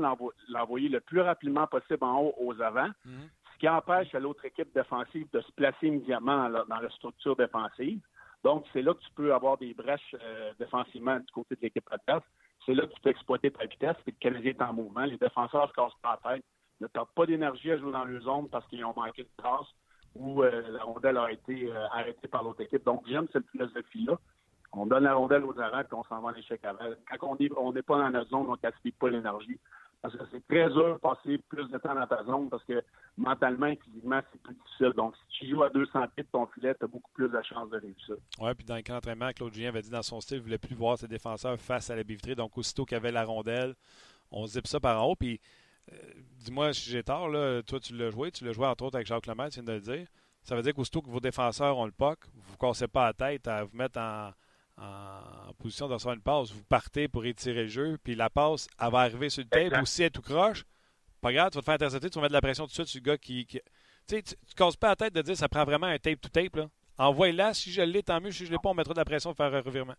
[0.50, 2.90] l'envoyer le plus rapidement possible en haut aux avant.
[3.06, 3.30] Mhm.
[3.56, 8.02] Ce qui empêche à l'autre équipe défensive de se placer immédiatement dans la, structure défensive.
[8.44, 11.88] Donc, c'est là que tu peux avoir des brèches euh, défensivement du côté de l'équipe
[11.90, 12.24] adverse.
[12.66, 15.06] C'est là que tu peux exploiter ta vitesse, puis le Canadien est en mouvement.
[15.06, 16.44] Les défenseurs se cassent la tête,
[16.82, 19.68] ne perdent pas d'énergie à jouer dans le zone parce qu'ils ont manqué de passe
[20.16, 22.84] ou euh, la rondelle a été euh, arrêtée par l'autre équipe.
[22.84, 24.18] Donc, j'aime cette philosophie-là.
[24.74, 26.86] On donne la rondelle aux arrêts, puis on s'en va en échec avant.
[27.20, 29.60] Quand on n'est pas dans notre zone, on ne gaspille pas l'énergie.
[30.02, 32.84] Parce que c'est très dur de passer plus de temps dans ta zone parce que
[33.18, 34.94] mentalement et physiquement, c'est plus difficile.
[34.96, 37.42] Donc, si tu joues à 200 pieds de ton filet, tu as beaucoup plus de
[37.42, 38.16] chances de réussir.
[38.40, 40.44] Oui, puis dans le camp d'entraînement, Claude Julien avait dit dans son style, il ne
[40.46, 42.36] voulait plus voir ses défenseurs face à la bivitrée.
[42.36, 43.74] Donc, aussitôt qu'il y avait la rondelle,
[44.32, 45.16] on zip ça par en haut.
[45.16, 45.40] Puis,
[45.92, 45.96] euh,
[46.38, 48.32] dis-moi si j'ai tort, là, toi, tu l'as joué.
[48.32, 50.08] Tu l'as joué entre autres avec Jacques Lemaire, tu viens de le dire.
[50.44, 53.14] Ça veut dire qu'aussitôt que vos défenseurs ont le puck, vous ne cassez pas la
[53.14, 54.32] tête à vous mettre en
[54.78, 58.68] en position de recevoir une passe, vous partez pour étirer le jeu, puis la passe,
[58.80, 60.66] elle va arriver sur le tape, ou si elle est tout croche,
[61.22, 62.74] pas grave, tu vas te faire intercepter, tu vas mettre de la pression tout de
[62.74, 63.48] suite sur le gars qui.
[63.48, 63.60] Tu
[64.08, 66.30] sais, tu ne casses pas la tête de dire ça prend vraiment un tape to
[66.30, 66.56] tape.
[66.56, 66.68] Là.
[67.00, 68.32] Envoie-la, si je l'ai, tant mieux.
[68.32, 69.96] Si je ne l'ai pas, on mettra de la pression pour faire un revirement.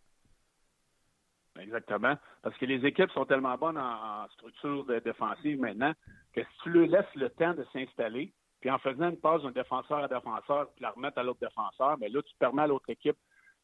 [1.58, 2.14] Exactement.
[2.42, 5.92] Parce que les équipes sont tellement bonnes en, structure de défensive maintenant
[6.32, 9.50] que si tu leur laisses le temps de s'installer, puis en faisant une passe d'un
[9.50, 12.88] défenseur à défenseur, puis la remettre à l'autre défenseur, mais là, tu permets à l'autre
[12.88, 13.16] équipe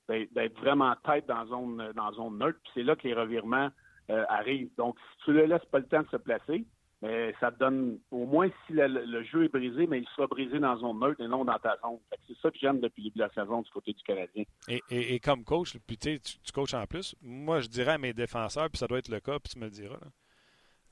[0.09, 2.59] d'être vraiment tête dans zone, dans zone neutre.
[2.63, 3.71] Puis c'est là que les revirements
[4.11, 4.71] euh, arrivent.
[4.77, 6.65] Donc, si tu ne laisses pas le temps de se placer,
[7.03, 10.61] mais ça te donne, au moins si le, jeu est brisé, mais il sera brisé
[10.61, 11.99] dans zone neutre et non dans ta zone.
[12.29, 14.45] C'est ça que j'aime depuis le début de la saison du côté du Canadien.
[14.69, 18.71] Et, comme coach, puis tu, tu coaches en plus, moi je dirais à mes défenseurs,
[18.71, 19.99] puis ça doit être le cas, puis tu me le diras,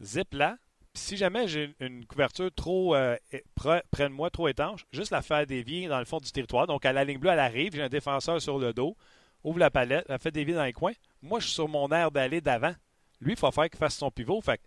[0.02, 0.56] zip là,
[0.95, 3.16] si jamais j'ai une couverture trop euh,
[3.55, 6.66] près de moi, trop étanche, juste la faire dévier dans le fond du territoire.
[6.66, 8.97] Donc, à la ligne bleue, elle arrive, j'ai un défenseur sur le dos,
[9.45, 10.93] ouvre la palette, la fait dévier dans les coins.
[11.22, 12.74] Moi, je suis sur mon air d'aller d'avant.
[13.20, 14.41] Lui, il faut faire qu'il fasse son pivot.
[14.41, 14.61] Fait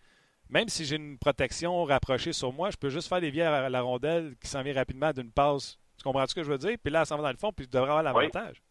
[0.50, 3.82] même si j'ai une protection rapprochée sur moi, je peux juste faire dévier la, la
[3.82, 5.78] rondelle qui s'en vient rapidement d'une passe.
[5.98, 6.78] Tu comprends ce que je veux dire?
[6.82, 8.62] Puis là, elle s'en va dans le fond, puis tu devrais avoir l'avantage.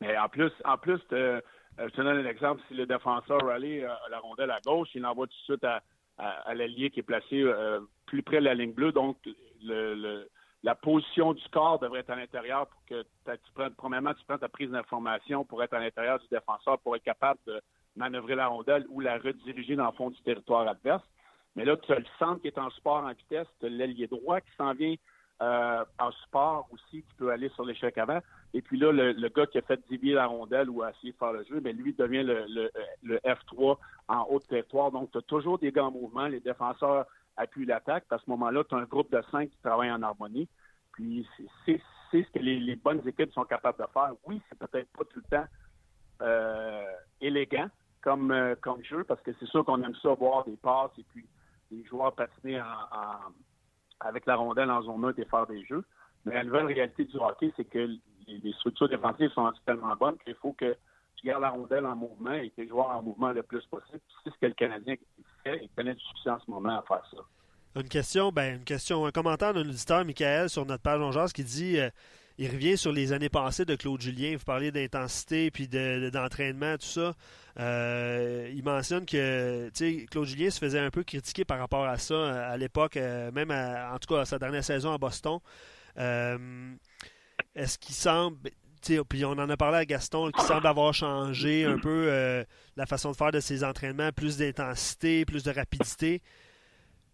[0.00, 1.40] Mais en plus, en plus de euh,
[1.88, 2.62] je te donne un exemple.
[2.68, 5.82] Si le défenseur rallye euh, la rondelle à gauche, il l'envoie tout de suite à,
[6.52, 8.92] l'allié qui est placé euh, plus près de la ligne bleue.
[8.92, 9.16] Donc,
[10.62, 14.36] la position du corps devrait être à l'intérieur pour que tu prennes, premièrement, tu prends
[14.36, 17.62] ta prise d'information pour être à l'intérieur du défenseur, pour être capable de
[17.96, 21.02] manœuvrer la rondelle ou la rediriger dans le fond du territoire adverse.
[21.56, 24.06] Mais là, tu as le centre qui est en support en vitesse, tu as l'ailier
[24.06, 24.94] droit qui s'en vient
[25.40, 28.20] en support aussi, qui peut aller sur l'échec avant.
[28.52, 31.18] Et puis là, le, gars qui a fait dévier la rondelle ou a essayé de
[31.18, 33.76] faire le jeu, mais lui devient le, F3
[34.08, 34.90] en haut de territoire.
[34.90, 36.26] Donc, tu as toujours des gars en mouvement.
[36.26, 38.04] Les défenseurs appuient l'attaque.
[38.10, 40.48] À ce moment-là, tu as un groupe de cinq qui travaille en harmonie.
[40.92, 41.26] Puis,
[41.64, 41.80] c'est
[42.12, 44.12] ce que les, bonnes équipes sont capables de faire.
[44.26, 45.46] Oui, c'est peut-être pas tout le temps
[46.22, 46.84] euh,
[47.20, 47.68] élégant
[48.02, 51.04] comme, euh, comme jeu, parce que c'est sûr qu'on aime ça voir des passes et
[51.04, 51.24] puis
[51.70, 52.60] des joueurs patiner
[54.00, 55.84] avec la rondelle en zone neutre et faire des jeux.
[56.24, 57.88] Mais la nouvelle réalité du hockey, c'est que
[58.42, 60.76] les, structures défensives sont tellement bonnes qu'il faut que
[61.16, 64.00] tu gardes la rondelle en mouvement et que les joueurs en mouvement le plus possible.
[64.24, 64.96] C'est ce que le Canadien
[65.44, 65.60] fait.
[65.62, 67.18] Il connaît du succès en ce moment à faire ça.
[67.76, 71.44] Une question, ben, une question, un commentaire d'un auditeur, Michael, sur notre page On qui
[71.44, 71.88] dit euh,
[72.36, 74.34] il revient sur les années passées de Claude Julien.
[74.36, 77.12] Vous parliez d'intensité puis d'entraînement, tout ça.
[77.58, 79.70] Euh, il mentionne que
[80.06, 83.50] Claude Julien se faisait un peu critiquer par rapport à ça à l'époque, euh, même
[83.50, 85.38] en tout cas à sa dernière saison à Boston.
[87.60, 88.38] Est-ce qu'il semble,
[89.06, 92.42] puis on en a parlé à Gaston, qui semble avoir changé un peu euh,
[92.76, 96.22] la façon de faire de ses entraînements, plus d'intensité, plus de rapidité.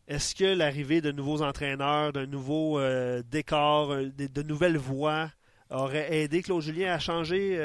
[0.07, 5.33] Est-ce que l'arrivée de nouveaux entraîneurs, d'un nouveau euh, décor, euh, de, nouvelles voix
[5.69, 7.59] aurait aidé Claude Julien à changer,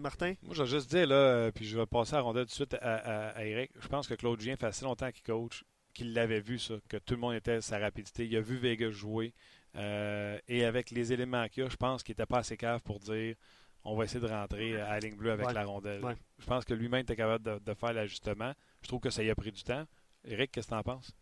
[0.00, 0.34] Martin?
[0.42, 3.46] Moi, je vais juste dire, là, puis je vais passer à tout de suite à,
[3.46, 3.70] Eric.
[3.78, 5.62] Je pense que Claude Julien fait assez longtemps qu'il coach,
[5.94, 8.26] qu'il l'avait vu, ça, que tout le monde était à sa rapidité.
[8.26, 9.32] Il a vu Vegas jouer.
[9.76, 12.80] Euh, et avec les éléments qu'il y a, je pense qu'il n'était pas assez cave
[12.82, 13.36] pour dire
[13.84, 16.02] on va essayer de rentrer à la ligne bleue avec la rondelle.
[16.38, 18.52] Je pense que lui-même était capable de, faire l'ajustement.
[18.82, 19.84] Je trouve que ça y a pris du temps.
[20.24, 21.16] Eric, qu'est-ce que tu en penses?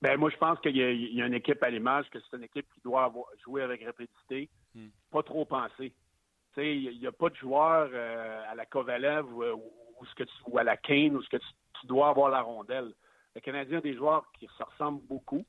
[0.00, 2.66] Ben, moi, je pense qu'il y, a une équipe à l'image, que c'est une équipe
[2.72, 3.12] qui doit
[3.44, 4.88] jouer avec rapidité, hmm.
[5.10, 5.92] pas trop penser.
[6.56, 10.64] Il n'y a, pas de joueur euh, à la Kovalev ou, ce que ou, à
[10.64, 12.92] la Kane où ce que tu, dois avoir la rondelle.
[13.34, 15.44] Le Canadien a des joueurs qui se ressemblent beaucoup.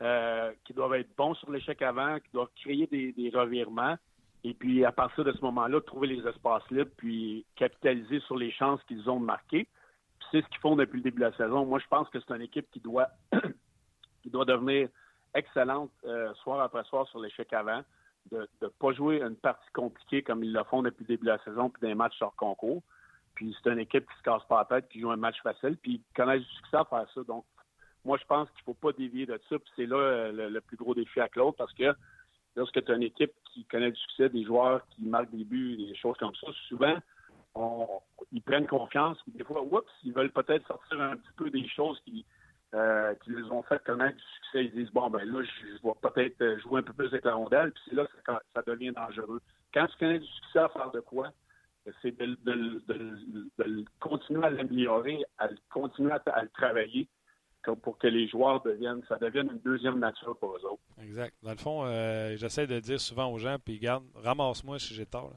[0.00, 3.96] Euh, qui doivent être bons sur l'échec avant, qui doivent créer des, revirements.
[4.44, 8.52] Et puis, à partir de ce moment-là, trouver les espaces libres, puis capitaliser sur les
[8.52, 9.66] chances qu'ils ont marquées.
[10.30, 11.66] C'est ce qu'ils font depuis le début de la saison.
[11.66, 13.08] Moi, je pense que c'est une équipe qui doit,
[14.22, 14.88] qui doit devenir
[15.34, 17.82] excellente euh, soir après soir sur l'échec avant,
[18.30, 21.32] de ne pas jouer une partie compliquée comme ils le font depuis le début de
[21.32, 22.84] la saison, puis des matchs sur concours.
[23.34, 25.76] Puis c'est une équipe qui se casse pas la tête, qui joue un match facile,
[25.76, 27.22] puis ils connaissent du succès à faire ça.
[27.24, 27.44] Donc,
[28.08, 29.58] moi, je pense qu'il ne faut pas dévier de ça.
[29.58, 31.94] Puis c'est là euh, le, plus gros défi à Claude parce que
[32.56, 35.76] lorsque tu as une équipe qui connaît du succès, des joueurs qui marquent des buts,
[35.76, 36.96] des choses comme ça, souvent,
[38.32, 39.18] ils prennent confiance.
[39.26, 42.24] Des fois, oups, ils veulent peut-être sortir un petit peu des choses qui,
[42.72, 44.64] euh, les ont fait connaître du succès.
[44.64, 47.72] Ils disent, bon, ben là, je, vais peut-être jouer un peu plus avec la rondelle,
[47.72, 49.42] puis c'est là que ça, devient dangereux.
[49.74, 51.30] Quand tu connais du succès à faire de quoi,
[52.00, 57.06] c'est de, continuer à l'améliorer, à continuer à, le travailler
[57.76, 60.82] pour que les joueurs deviennent, ça devienne une deuxième nature pour eux autres.
[61.02, 61.34] Exact.
[61.42, 65.06] Dans le fond, euh, j'essaie de dire souvent aux gens, puis garde, ramasse-moi si j'ai
[65.06, 65.32] tort.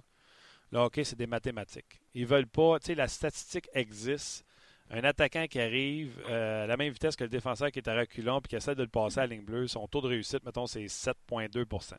[0.72, 2.02] Le hockey, c'est des mathématiques.
[2.14, 4.46] Ils veulent pas, tu sais, la statistique existe.
[4.90, 7.96] Un attaquant qui arrive euh, à la même vitesse que le défenseur qui est à
[7.98, 10.44] reculons puis qui essaie de le passer à la ligne bleue, son taux de réussite,
[10.44, 11.94] mettons, c'est 7,2%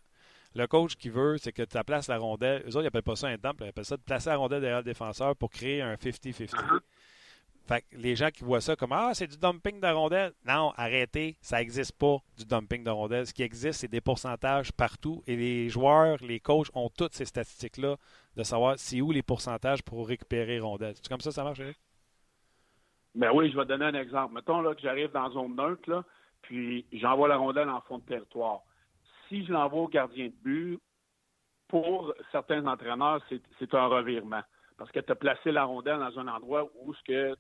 [0.55, 2.63] Le coach qui veut, c'est que tu places la rondelle.
[2.67, 4.61] Eux autres, ils n'appellent pas ça un temple, ils appellent ça de placer la rondelle
[4.61, 6.55] derrière le défenseur pour créer un 50-50.
[7.93, 10.33] Les gens qui voient ça comme Ah, c'est du dumping de rondelles.
[10.47, 13.27] Non, arrêtez, ça n'existe pas du dumping de rondelles.
[13.27, 15.23] Ce qui existe, c'est des pourcentages partout.
[15.27, 17.97] Et les joueurs, les coachs ont toutes ces statistiques-là
[18.37, 20.95] de savoir c'est où les pourcentages pour récupérer rondelles.
[20.97, 21.79] C'est comme ça ça marche, Eric?
[23.15, 24.35] Ben oui, je vais te donner un exemple.
[24.35, 26.05] Mettons là, que j'arrive dans zone neutre, là,
[26.43, 28.61] puis j'envoie la rondelle en fond de territoire.
[29.29, 30.81] Si je l'envoie au gardien de but,
[31.69, 33.23] pour certains entraîneurs,
[33.59, 34.43] c'est un revirement.
[34.77, 37.37] Parce que tu as placé la rondelle dans un endroit où ce que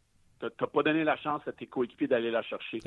[0.48, 2.80] tu n'as pas donné la chance à tes coéquipiers d'aller la chercher.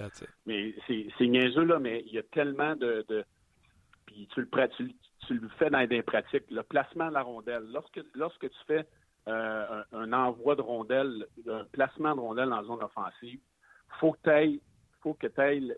[0.46, 3.06] Mais c'est niaiseux, là, mais il y a tellement de.
[4.06, 4.68] puis tu le,
[5.28, 6.50] tu, le fais dans des pratiques.
[6.52, 7.64] Le placement de la rondelle.
[7.72, 8.86] Lorsque, lorsque tu fais
[9.28, 13.40] euh, un, envoi de rondelle, un placement de rondelle dans la zone offensive,
[14.00, 14.62] faut que tu ailles
[15.02, 15.72] faut que tu ailles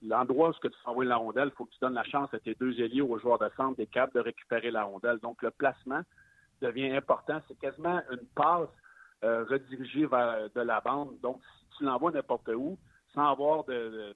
[0.00, 2.54] l'endroit où tu envoies la rondelle, il faut que tu donnes la chance à tes
[2.54, 5.18] deux ailiers aux joueurs de centre des capables de récupérer la rondelle.
[5.18, 6.02] Donc, le placement
[6.62, 7.42] devient important.
[7.48, 8.68] C'est quasiment une passe
[9.24, 11.18] euh, redirigé vers de la bande.
[11.20, 12.78] Donc, si tu l'envoies n'importe où,
[13.14, 14.14] sans avoir de,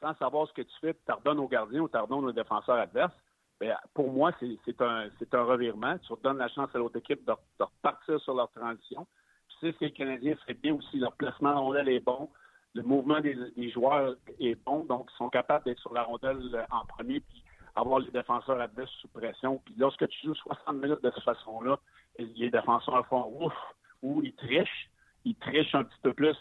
[0.00, 2.76] sans savoir ce que tu fais, tu redonnes au gardien ou tu redonnes au défenseur
[2.76, 3.12] adverse,
[3.60, 5.98] bien, pour moi, c'est un, un revirement.
[5.98, 9.06] Tu redonnes la chance à l'autre équipe de, repartir sur leur transition.
[9.48, 10.98] Tu sais que les Canadiens feraient bien aussi.
[10.98, 12.30] Leur placement en rondelle est bon.
[12.74, 14.84] Le mouvement des, joueurs est bon.
[14.84, 17.44] Donc, ils sont capables d'être sur la rondelle en premier puis
[17.76, 19.60] avoir les défenseurs adverses sous pression.
[19.64, 21.78] Puis lorsque tu joues 60 minutes de cette façon-là,
[22.18, 23.54] les défenseurs font ouf,
[24.02, 24.90] où ils trichent,
[25.24, 26.36] ils trichent un petit peu plus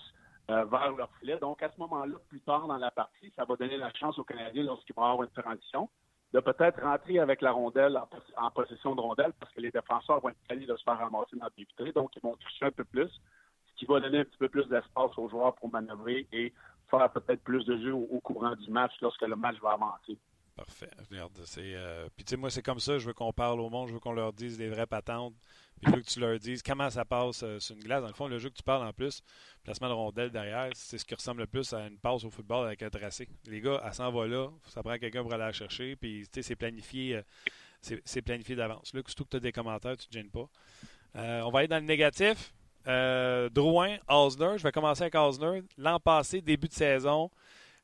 [0.50, 1.38] euh, vers leur filet.
[1.38, 4.24] Donc, à ce moment-là, plus tard dans la partie, ça va donner la chance aux
[4.24, 5.90] Canadiens, lorsqu'ils vont avoir une transition,
[6.34, 8.00] de peut-être rentrer avec la rondelle
[8.38, 11.46] en, possession de rondelle parce que les défenseurs vont être de se faire ramasser dans
[11.46, 14.38] le vitrée, donc ils vont toucher un peu plus, ce qui va donner un petit
[14.38, 16.54] peu plus d'espace aux joueurs pour manœuvrer et
[16.90, 20.18] faire peut-être plus de jeux au, courant du match lorsque le match va avancer.
[20.56, 20.90] Parfait.
[21.10, 21.74] Regarde, c'est.
[21.76, 22.98] Euh, puis tu sais, moi, c'est comme ça.
[22.98, 23.88] Je veux qu'on parle au monde.
[23.88, 25.34] Je veux qu'on leur dise les vraies patentes.
[25.82, 28.02] Je veux que tu leur dises comment ça passe euh, sur une glace.
[28.02, 29.22] Dans le fond, le jeu que tu parles en plus,
[29.64, 32.68] placement de rondelle derrière, c'est ce qui ressemble le plus à une passe au football
[32.68, 33.28] avec un tracé.
[33.46, 34.50] Les gars, elle s'en va là.
[34.68, 35.96] Ça prend quelqu'un pour aller la chercher.
[35.96, 37.18] Puis c'est planifié.
[37.18, 38.94] Euh, c'est planifié d'avance.
[38.94, 40.50] Là, surtout que tu as des commentaires, tu ne te gênes pas.
[41.16, 42.54] on va aller dans le négatif.
[42.86, 44.58] Drouin, Osner.
[44.58, 45.64] Je vais commencer avec Osner.
[45.78, 47.32] L'an passé, début de saison,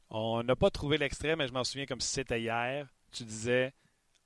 [0.10, 2.88] on n'a pas trouvé l'extrait, mais je m'en souviens comme si c'était hier.
[3.14, 3.74] Tu disais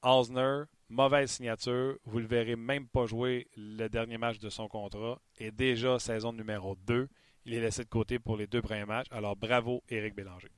[0.01, 1.97] Osner, mauvaise signature.
[2.05, 5.19] Vous ne le verrez même pas jouer le dernier match de son contrat.
[5.37, 7.07] Et déjà, saison numéro 2,
[7.45, 9.07] il est laissé de côté pour les deux premiers matchs.
[9.11, 10.49] Alors bravo, Éric Bélanger.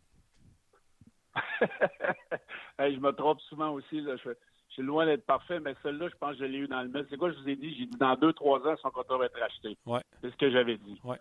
[2.79, 4.03] je me trompe souvent aussi.
[4.03, 4.33] Je,
[4.69, 7.05] suis loin d'être parfait, mais celle-là, je pense que je l'ai eu dans le mail.
[7.09, 7.75] C'est quoi je vous ai dit?
[7.77, 9.77] J'ai dit dans deux, trois ans, son contrat va être racheté.
[9.85, 10.01] Ouais.
[10.21, 10.99] C'est ce que j'avais dit.
[11.03, 11.19] Ouais.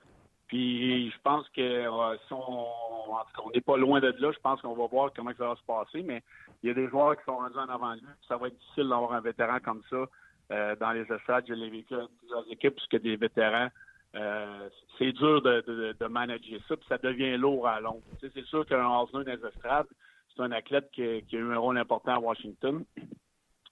[0.50, 4.74] Puis je pense que euh, si on n'est pas loin de là, je pense qu'on
[4.74, 6.24] va voir comment ça va se passer, mais
[6.60, 8.08] il y a des joueurs qui sont rendus en avant de lui.
[8.26, 10.06] Ça va être difficile d'avoir un vétéran comme ça
[10.50, 11.44] euh, dans les estrades.
[11.46, 13.68] Je l'ai vécu dans plusieurs équipes, puisque des vétérans,
[14.16, 18.02] euh, c'est dur de, manager ça, puis ça devient lourd à long.
[18.20, 19.86] c'est sûr qu'un Osner dans les estrades,
[20.34, 22.84] c'est un athlète qui, a eu un rôle important à Washington.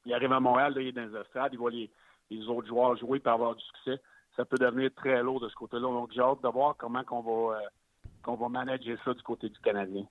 [0.06, 1.90] Il arrive à Montréal, là, il est dans les estrades, il voit les,
[2.46, 4.00] autres joueurs jouer pour avoir du succès
[4.38, 5.82] ça peut devenir très lourd de ce côté-là.
[5.82, 7.60] Donc, j'ai hâte de voir comment on va, euh,
[8.22, 10.06] qu'on va manager ça du côté du Canadien.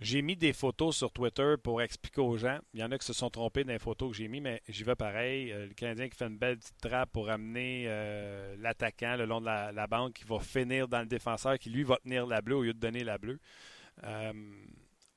[0.00, 2.58] J'ai mis des photos sur Twitter pour expliquer aux gens.
[2.72, 4.62] Il y en a qui se sont trompés dans les photos que j'ai mis, mais
[4.66, 5.52] j'y vais pareil.
[5.52, 9.42] Euh, le Canadien qui fait une belle petite trappe pour amener euh, l'attaquant le long
[9.42, 12.56] de la, bande qui va finir dans le défenseur, qui lui va tenir la bleue
[12.56, 13.38] au lieu de donner la bleue.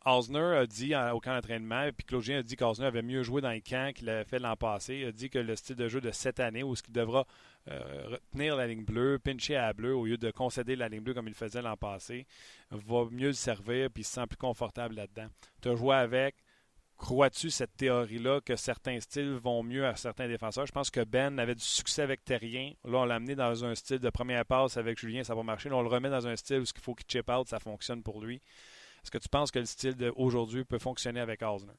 [0.06, 3.52] Osner a dit au camp d'entraînement, puis Claudien a dit qu'Osner avait mieux joué dans
[3.52, 4.96] les camps qu'il avait fait l'an passé.
[4.96, 7.26] Il a dit que le style de jeu de cette année, où ce qu'il devra
[7.70, 11.00] euh, retenir la ligne bleue, pincher à la bleue au lieu de concéder la ligne
[11.00, 12.28] bleue comme il faisait l'an passé,
[12.72, 15.28] va mieux le servir puis il se sent plus confortable là-dedans.
[15.62, 16.36] Tu as joué avec,
[16.98, 20.66] crois-tu cette théorie-là que certains styles vont mieux à certains défenseurs?
[20.66, 22.74] Je pense que Ben avait du succès avec Terrien.
[22.84, 25.70] Là, on l'a amené dans un style de première passe avec Julien, ça va marcher.
[25.70, 28.04] Là, on le remet dans un style où il faut qu'il chip out, ça fonctionne
[28.04, 28.42] pour lui.
[29.04, 31.74] Est-ce que tu penses que le style d'aujourd'hui peut fonctionner avec Osner?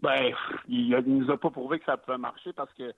[0.00, 0.32] Ben,
[0.68, 2.94] il ne nous a pas prouvé que ça pouvait marcher parce que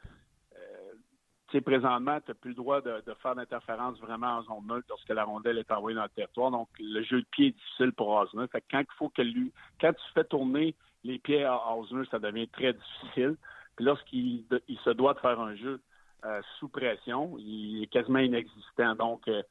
[1.60, 5.24] présentement, tu n'as plus le droit de, faire d'interférence vraiment en zone neutre lorsque la
[5.24, 6.50] rondelle est envoyée dans le territoire.
[6.50, 8.46] Donc, le jeu de pied est difficile pour Osner.
[8.48, 10.74] Fait quand il faut que lui, quand tu fais tourner
[11.04, 13.36] les pieds à Osner, ça devient très difficile.
[13.76, 15.80] Puis lorsqu'il il se doit de faire un jeu
[16.24, 18.94] euh, sous pression, il est quasiment inexistant.
[18.94, 19.42] Donc, euh,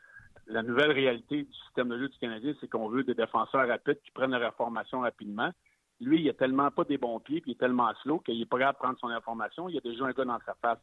[0.47, 4.01] la nouvelle réalité du système de jeu du Canadien, c'est qu'on veut des défenseurs rapides
[4.03, 5.51] qui prennent leur information rapidement.
[5.99, 8.45] Lui, il a tellement pas des bons pieds, puis il est tellement slow qu'il n'est
[8.45, 9.69] pas capable de prendre son information.
[9.69, 10.79] Il y a déjà un gars dans sa face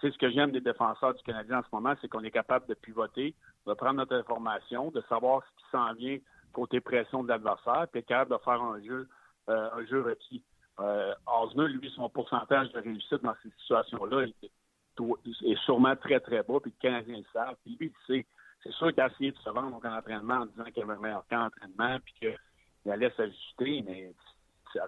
[0.00, 2.66] c'est ce que j'aime des défenseurs du Canadien en ce moment, c'est qu'on est capable
[2.66, 3.34] de pivoter,
[3.66, 6.18] de prendre notre information, de savoir ce qui s'en vient
[6.52, 9.08] côté pression de l'adversaire, puis être capable de faire un jeu,
[9.48, 10.42] euh, un jeu requis.
[10.80, 11.14] Euh,
[11.54, 16.80] lui, son pourcentage de réussite dans ces situations-là est, sûrement très, très bas, puis le
[16.80, 17.56] Canadien le savent.
[17.64, 17.92] Puis lui,
[18.62, 21.26] c'est sûr essayé de se vendre au camp d'entraînement en disant qu'il avait un meilleur
[21.28, 24.12] camp d'entraînement, puis qu'il allait s'ajuster, mais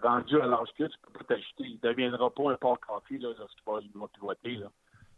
[0.02, 1.64] rendu à l'âge que tu peux pas t'ajuster.
[1.64, 4.56] Il ne deviendra pas un port café lorsqu'il va, va pivoter.
[4.56, 4.68] Là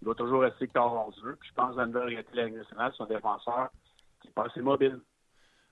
[0.04, 1.36] il va toujours rester corps jeu.
[1.40, 3.70] Puis je pense que la nouvelle réalité de nationale, un défenseur
[4.20, 5.00] qui est pas assez mobile.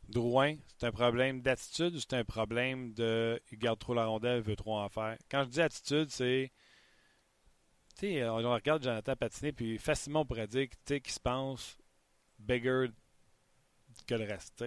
[0.08, 4.38] Drouin, c'est un problème d'attitude ou c'est un problème de il garde trop la rondelle,
[4.38, 5.16] il veut trop en faire?
[5.30, 6.50] Quand je dis attitude, c'est.
[7.98, 11.76] Tu sais, on regarde Jonathan patiner, puis facilement on pourrait dire qu'il se pense
[12.46, 12.86] bigger
[14.06, 14.64] que le reste.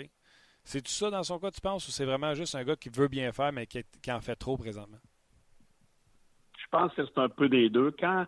[0.63, 2.89] C'est tout ça dans son cas, tu penses, ou c'est vraiment juste un gars qui
[2.89, 4.97] veut bien faire, mais qui, en fait trop présentement?
[6.57, 7.91] Je pense que c'est un peu des deux.
[7.99, 8.26] Quand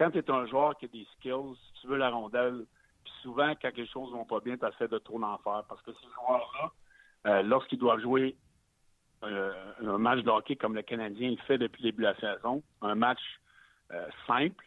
[0.00, 2.64] quand tu es un joueur qui a des skills, tu veux la rondelle,
[3.04, 5.64] puis souvent, quand les choses vont pas bien, tu essaies de trop en faire.
[5.68, 6.72] Parce que ces joueurs-là,
[7.26, 8.34] euh, lorsqu'ils doivent jouer
[9.24, 12.16] euh, un match de hockey comme le Canadien il fait depuis le début de la
[12.16, 13.20] saison, un match
[13.92, 14.64] euh, simple,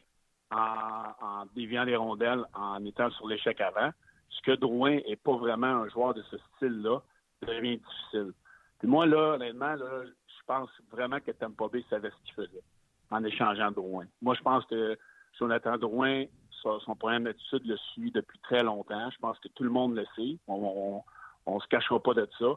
[0.51, 3.89] en, déviant les rondelles, en étant sur l'échec avant,
[4.35, 7.01] ce que Drouin n'est pas vraiment un joueur de ce style-là,
[7.41, 8.33] devient difficile.
[8.79, 12.63] Puis moi, là, honnêtement, là, je pense vraiment que Tampa Bay savait ce qu'il faisait
[13.11, 14.05] en échangeant Drouin.
[14.21, 14.97] Moi, je pense que
[15.37, 16.25] Jonathan Drouin,
[16.61, 19.09] son problème d'attitude le suit depuis très longtemps.
[19.09, 20.37] Je pense que tout le monde le sait.
[20.47, 21.03] On
[21.47, 22.53] ne se cachera pas de ça.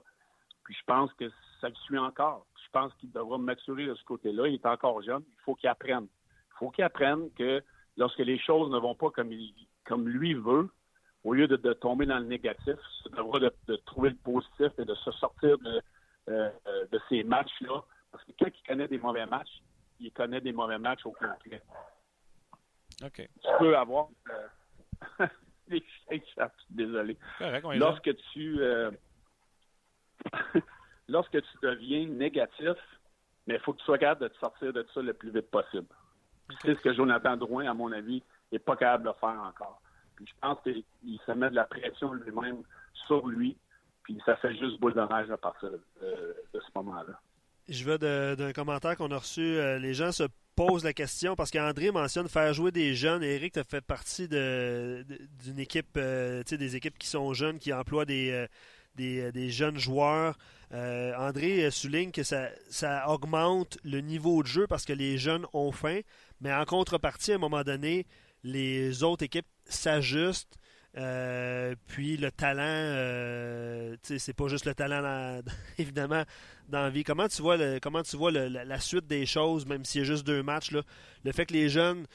[0.64, 1.28] Puis je pense que
[1.60, 2.46] ça le suit encore.
[2.64, 4.48] Je pense qu'il devra maturer de ce côté-là.
[4.48, 5.22] Il est encore jeune.
[5.26, 6.04] Il faut qu'il apprenne.
[6.04, 7.62] Il faut qu'il apprenne que
[7.96, 9.30] lorsque les choses ne vont pas comme,
[9.84, 10.68] comme lui veut,
[11.26, 14.94] au lieu de, tomber dans le négatif, il devra de, trouver le positif et de
[14.94, 15.82] se sortir de,
[16.28, 16.50] euh,
[16.92, 17.82] de ces matchs-là.
[18.12, 19.60] Parce que quand il connaît des mauvais matchs,
[19.98, 21.60] il connaît des mauvais matchs au complet.
[23.42, 24.06] Tu peux avoir
[25.20, 25.26] euh,
[26.70, 27.18] désolé.
[27.74, 28.92] lorsque tu euh,
[31.08, 32.76] lorsque tu deviens négatif,
[33.48, 35.50] mais il faut que tu sois capable de te sortir de ça le plus vite
[35.50, 35.88] possible.
[36.62, 38.22] C'est ce que Jonathan Drouin, à mon avis,
[38.52, 39.82] n'est pas capable de faire encore.
[40.20, 42.62] Je pense qu'il se met de la pression lui-même
[43.06, 43.56] sur lui,
[44.02, 45.78] puis ça fait juste boule de neige à partir de,
[46.54, 47.20] de ce moment-là.
[47.68, 49.40] Je veux d'un commentaire qu'on a reçu.
[49.40, 50.24] Euh, les gens se
[50.56, 53.22] pose la question parce qu'André mentionne faire jouer des jeunes.
[53.22, 58.30] Eric, tu fait partie d'une équipe, euh, des équipes qui sont jeunes, qui emploient des,
[58.30, 58.46] euh,
[59.00, 60.36] euh, jeunes joueurs.
[60.72, 66.00] André souligne que ça augmente le niveau de jeu parce que les jeunes ont faim,
[66.40, 68.06] mais en contrepartie, à un moment donné,
[68.42, 70.58] les autres équipes s'ajustent
[70.98, 75.42] euh, puis le talent, euh, c'est pas juste le talent,
[75.78, 76.24] évidemment,
[76.68, 77.04] dans la vie.
[77.04, 80.06] Comment tu vois, le, comment tu vois la, suite des choses, même s'il y a
[80.06, 82.06] juste deux matchs, le fait que les jeunes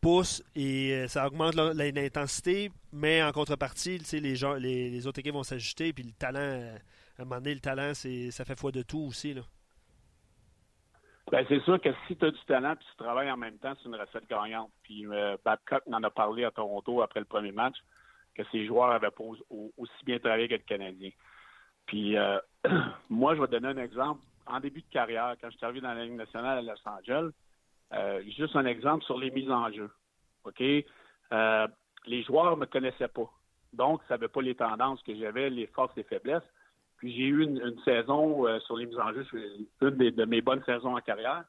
[0.00, 5.42] poussent et euh, ça augmente l'intensité, mais en contrepartie, les, gens, les, autres équipes vont
[5.42, 6.78] s'ajuster, puis le talent,
[7.18, 9.34] à un moment donné, le talent, ça fait foi de tout aussi.
[11.32, 13.72] Ben, c'est sûr que si tu as du talent puis tu travailles en même temps,
[13.82, 14.70] c'est une recette gagnante.
[14.84, 15.06] Puis
[15.44, 17.76] Babcock en a parlé à Toronto après le premier match
[18.34, 21.10] que ces joueurs avaient pas aussi bien travaillé que le Canadien.
[21.86, 22.38] Puis euh,
[23.10, 24.20] moi, je vais donner un exemple.
[24.46, 27.30] En début de carrière, quand je suis arrivé dans la Ligue nationale à Los Angeles,
[27.92, 29.90] euh, juste un exemple sur les mises en jeu.
[30.44, 30.60] OK?
[30.60, 31.68] Euh,
[32.06, 33.30] les joueurs ne me connaissaient pas.
[33.72, 36.42] Donc, ils ne savaient pas les tendances que j'avais, les forces et faiblesses.
[37.02, 39.26] Puis j'ai eu une, saison sur les mises en jeu,
[39.80, 41.42] une de mes bonnes saisons en carrière,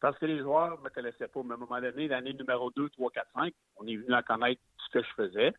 [0.00, 1.42] parce que les joueurs ne me connaissaient pas.
[1.44, 4.22] Mais à un moment donné, l'année numéro 2, 3, 4, 5, on est venu à
[4.22, 5.54] connaître ce que je faisais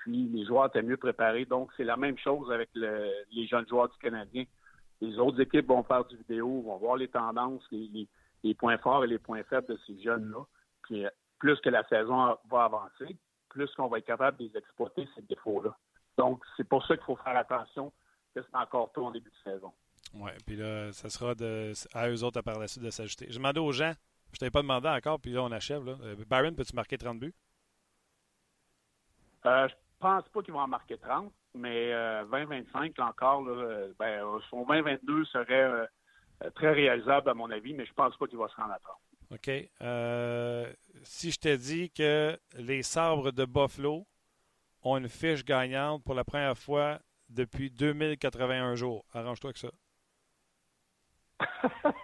[0.00, 1.44] puis les joueurs étaient mieux préparés.
[1.44, 4.44] Donc, c'est la même chose avec les jeunes joueurs du Canadien.
[5.00, 9.06] Les autres équipes vont faire du vidéo, vont voir les tendances, les, points forts et
[9.06, 10.44] les points faibles de ces jeunes-là.
[10.82, 11.04] Puis,
[11.38, 13.16] plus que la saison va avancer,
[13.50, 15.76] plus qu'on va être capable de les exploiter, ces défauts-là.
[16.16, 17.92] Donc, c'est pour ça qu'il faut faire attention
[18.40, 19.72] que c'est encore tôt en début de saison.
[20.14, 23.26] Oui, puis là, ça sera de, à eux autres à par la suite de s'ajouter.
[23.28, 23.92] Je demandais aux gens,
[24.32, 25.84] je t'avais pas demandé encore, puis là, on achève.
[25.84, 25.96] Là.
[26.02, 27.34] Euh, Byron, peux-tu marquer 30 buts?
[29.46, 31.92] Euh, je pense pas qu'ils vont en marquer 30, mais
[32.24, 35.88] 20-25, là encore, là, ben, son 20-22 serait
[36.54, 38.96] très réalisable, à mon avis, mais je pense pas qu'il va se rendre à 30.
[39.32, 39.46] OK.
[41.04, 44.06] si je te dis que les sabres de Buffalo
[44.82, 46.98] ont une fiche gagnante pour la première fois
[47.30, 49.04] depuis 2081 jours.
[49.14, 49.70] Arrange-toi avec ça.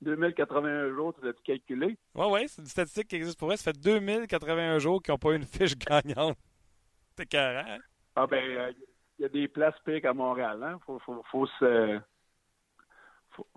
[0.00, 1.98] 2081 jours, tu as-tu calculé?
[2.14, 3.56] Oui, oui, c'est une statistique qui existe pour eux.
[3.56, 6.36] Ça fait 2081 jours qu'ils n'ont pas eu une fiche gagnante.
[7.16, 7.58] C'est carré.
[7.58, 7.78] Hein?
[8.14, 8.72] Ah ben, il euh,
[9.18, 10.62] y a des places piques à Montréal.
[10.62, 10.78] Hein?
[10.86, 11.98] Faut, faut, faut, se,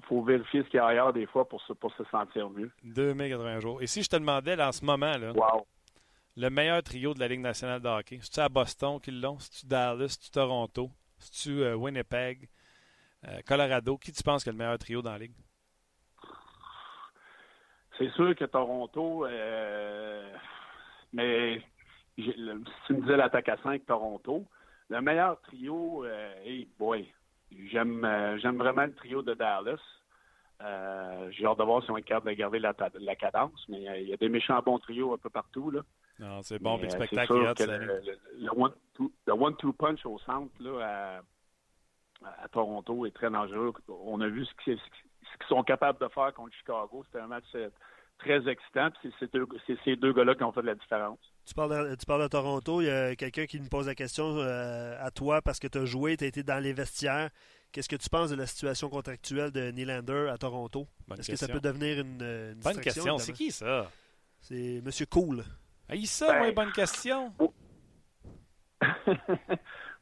[0.03, 2.71] faut, vérifier ce qu'il y a ailleurs des fois pour se, pour se sentir mieux.
[2.84, 3.82] 2081 jours.
[3.82, 5.65] Et si je te demandais là, en ce moment, là, wow
[6.38, 8.19] le meilleur trio de la Ligue nationale de hockey?
[8.21, 9.39] C'est-tu à Boston qu'ils l'ont?
[9.39, 10.09] C'est-tu Dallas?
[10.09, 10.89] C'est-tu Toronto?
[11.17, 12.47] C'est-tu euh, Winnipeg?
[13.27, 13.97] Euh, Colorado?
[13.97, 15.36] Qui tu penses que le meilleur trio dans la Ligue?
[17.97, 20.34] C'est sûr que Toronto, euh,
[21.13, 21.61] mais
[22.15, 24.47] si tu me disais l'attaque à 5, Toronto,
[24.89, 26.05] le meilleur trio,
[26.43, 27.07] hey boy,
[27.71, 28.07] j'aime
[28.41, 29.79] j'aime vraiment le trio de Dallas.
[31.32, 34.09] J'ai hâte de voir si on est capable de garder la, la cadence, mais il
[34.09, 35.69] y a des méchants bons trios un peu partout.
[35.69, 35.82] Là.
[36.22, 38.01] Non, c'est bon, puis le spectacle le,
[38.38, 41.22] le one-two punch au centre là,
[42.24, 43.74] à, Toronto est très dangereux.
[43.89, 44.78] On a vu ce qu'ils
[45.49, 47.03] sont capables de faire contre Chicago.
[47.07, 47.69] C'était un match euh,
[48.19, 48.89] très excitant.
[49.01, 51.17] C'est ces deux gars-là qui ont fait la différence.
[51.43, 52.82] Tu parles, de, tu parles de Toronto.
[52.82, 55.80] Il y a quelqu'un qui me pose la question euh, à toi parce que tu
[55.80, 57.32] as joué, tu as été dans les vestiaires.
[57.72, 60.86] Qu'est-ce que tu penses de la situation contractuelle de Nylander à Toronto?
[61.17, 63.17] Est-ce que ça peut devenir une, une Bonne question.
[63.17, 63.89] C'est qui ça?
[64.41, 64.89] C'est M.
[65.09, 65.43] Cool.
[65.91, 67.33] Ah, ça, ben, bonne question.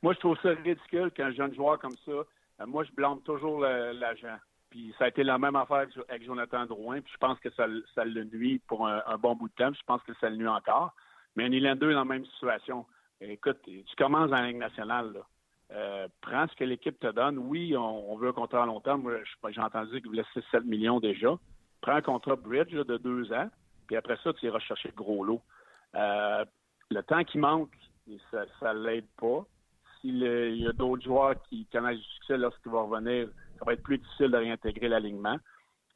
[0.03, 3.61] moi, je trouve ça ridicule qu'un jeune joueur comme ça, euh, moi, je blâme toujours
[3.61, 4.37] l'agent.
[4.69, 7.65] Puis ça a été la même affaire avec Jonathan Drouin, puis je pense que ça,
[7.95, 10.47] ça le nuit pour un, bon bout de temps, je pense que ça le nuit
[10.47, 10.93] encore.
[11.35, 12.85] Mais Nylander est dans la même situation.
[13.19, 15.21] Écoute, tu commences dans la Ligue nationale, là.
[15.71, 17.37] Euh, prends ce que l'équipe te donne.
[17.37, 19.07] Oui, on, veut un contrat à long terme.
[19.49, 21.37] J'ai entendu qu'il voulait 6-7 millions déjà.
[21.81, 23.49] Prends un contrat bridge de deux ans,
[23.87, 25.41] puis après ça, tu iras chercher le gros lot.
[25.95, 26.45] Euh,
[26.89, 27.75] le temps qui manque,
[28.31, 29.45] ça ne l'aide pas.
[30.01, 33.27] S'il y a d'autres joueurs qui connaissent du succès lorsqu'il va revenir,
[33.57, 35.37] ça va être plus difficile de réintégrer l'alignement.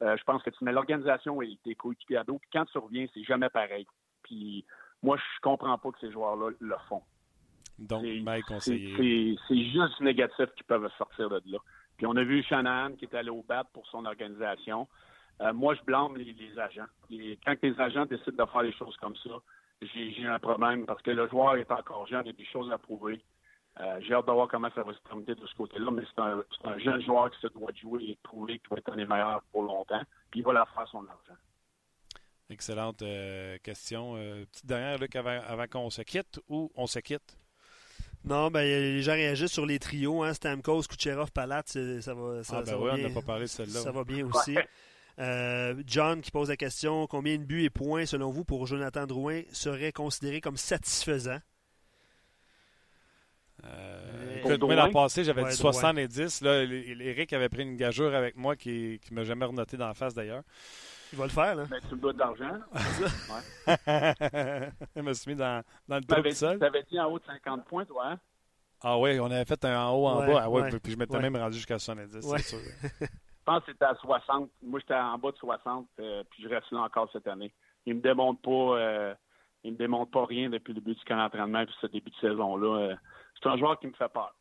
[0.02, 2.78] Euh, je pense que tu mets l'organisation et tes coéquipiers à dos, puis quand tu
[2.78, 3.86] reviens, c'est jamais pareil.
[4.22, 4.64] Puis
[5.02, 7.02] moi, je comprends pas que ces joueurs-là le font.
[7.78, 8.04] Donc,
[8.46, 9.36] conseiller.
[9.48, 11.58] C'est juste négatif qu'ils peuvent sortir de là.
[11.96, 14.88] Puis on a vu Shanahan qui est allé au bat pour son organisation.
[15.40, 16.86] Euh, moi, je blâme les, agents.
[17.44, 19.30] quand les agents décident de faire les choses comme ça,
[19.94, 22.70] j'ai un problème parce que le joueur est encore jeune, il y a des choses
[22.72, 23.20] à prouver.
[23.80, 26.20] Euh, j'ai hâte de voir comment ça va se terminer de ce côté-là, mais c'est
[26.22, 29.42] un, jeune joueur qui se doit jouer et prouver qu'il va être un des meilleurs
[29.50, 31.40] pour longtemps, puis il va la faire son argent.
[32.50, 34.14] Excellente euh, question.
[34.16, 37.36] Euh, petite dernière, Luc, avant, qu'on se quitte ou on se quitte?
[38.22, 42.58] Non, ben les gens réagissent sur les trios, hein, Stamkos, Kucherov, Palat, ça va, ça,
[42.58, 43.06] ah, ben va bien.
[43.06, 43.80] On n'a pas parlé de celle-là.
[43.80, 44.56] Ça va bien aussi.
[45.20, 49.06] Euh, John qui pose la question combien de buts et points, selon vous, pour Jonathan
[49.06, 51.38] Drouin serait considéré comme satisfaisant
[53.64, 56.42] euh, écoute, moi, l'an passé, j'avais dit 70.
[56.42, 59.94] Là, Eric avait pris une gageure avec moi qui ne m'a jamais renoté dans la
[59.94, 60.42] face, d'ailleurs.
[61.12, 61.64] Il va le faire, là.
[61.70, 62.58] Mais tu me dois de l'argent.
[64.96, 66.58] Je me suis mis dans, dans le trou seul.
[66.58, 68.18] Tu avais dit en haut de 50 points, toi, hein?
[68.82, 70.40] Ah oui, on avait fait un en haut, en bas.
[70.42, 72.58] Ah, ouais, puis je m'étais même rendu jusqu'à 70, c'est sûr.
[73.46, 74.50] Je pense que c'était à 60.
[74.62, 77.52] Moi, j'étais en bas de 60, euh, puis je reste là encore cette année.
[77.84, 79.14] Il me démontre pas, euh,
[79.62, 82.16] il me démontre pas rien depuis le début du camp d'entraînement puis ce début de
[82.16, 82.78] saison-là.
[82.78, 82.96] Euh.
[83.34, 84.34] c'est un joueur qui me fait peur.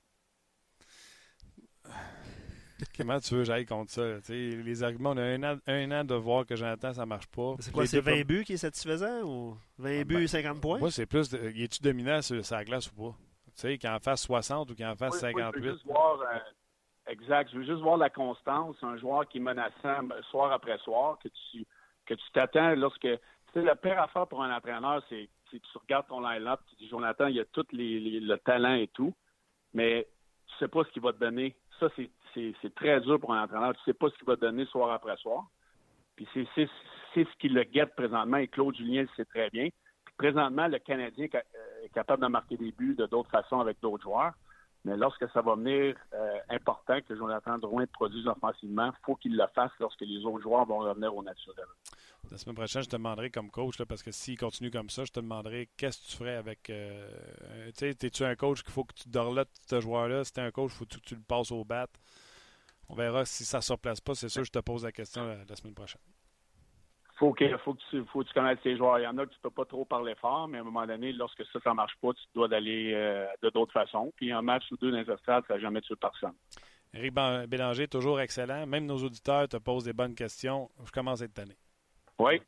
[2.96, 4.04] Comment tu veux que j'aille contre ça?
[4.30, 7.56] les arguments, on a un an, un an, de voir que j'entends, ça marche pas.
[7.60, 10.80] C'est quoi, c'est 20 buts qui est satisfaisant ou 20 ah, buts, 50 ben, points?
[10.80, 13.18] Moi, c'est plus, de, es-tu dominant sur sa glace ou pas?
[13.48, 15.84] Tu sais, qu'il en fasse 60 ou qu'il en fasse 58?
[17.08, 17.50] Exact.
[17.52, 18.76] Je veux juste voir la constance.
[18.82, 21.66] Un joueur qui est menaçant soir après soir, que tu
[22.06, 23.02] que tu t'attends lorsque.
[23.02, 23.20] Tu
[23.54, 26.88] sais, la pire affaire pour un entraîneur, c'est que tu regardes ton line-up, tu dis
[26.88, 29.14] Jonathan, il y a tout les, le talent et tout,
[29.74, 30.08] mais
[30.48, 31.56] tu sais pas ce qu'il va te donner.
[31.80, 33.74] Ça, c'est très dur pour un entraîneur.
[33.76, 35.46] Tu sais pas ce qu'il va te donner soir après soir.
[36.16, 36.70] Puis c'est
[37.16, 39.70] ce qui le guette présentement, et Claude Julien le sait très bien.
[40.06, 41.28] Puis présentement, le Canadien
[41.84, 44.34] est capable de marquer des buts de d'autres façons avec d'autres joueurs.
[44.86, 49.36] Mais lorsque ça va venir euh, important que Jonathan Drouin produise offensivement, il faut qu'il
[49.36, 51.66] le fasse lorsque les autres joueurs vont revenir au naturel.
[52.32, 55.06] La semaine prochaine, je te demanderai comme coach, là, parce que s'il continue comme ça,
[55.06, 56.70] je te demanderai qu'est-ce que tu ferais avec.
[56.70, 57.08] Euh,
[57.78, 60.24] tu sais, es-tu un coach qu'il faut que tu dorlotes ce joueur-là?
[60.24, 61.88] Si t'es un coach, il faut que tu, le passes au bat?
[62.90, 64.16] On verra si ça ne se replace pas.
[64.16, 66.02] C'est sûr, je te pose la question la, semaine prochaine.
[67.16, 69.00] Faut que, faut, que tu, faut que tu connaisses tes joueurs.
[69.00, 70.64] Il y en a que tu ne peux pas trop parler fort, mais à un
[70.64, 74.12] moment donné, lorsque ça, ça ne marche pas, tu dois d'aller euh, de d'autres façons.
[74.16, 76.34] Puis un match ou deux dans les ça n'a jamais tué personne.
[76.94, 77.14] Éric
[77.48, 78.66] Bélanger, toujours excellent.
[78.68, 80.70] Même nos auditeurs te posent des bonnes questions.
[80.86, 81.56] Je commence à être tanné.
[82.20, 82.42] Oui,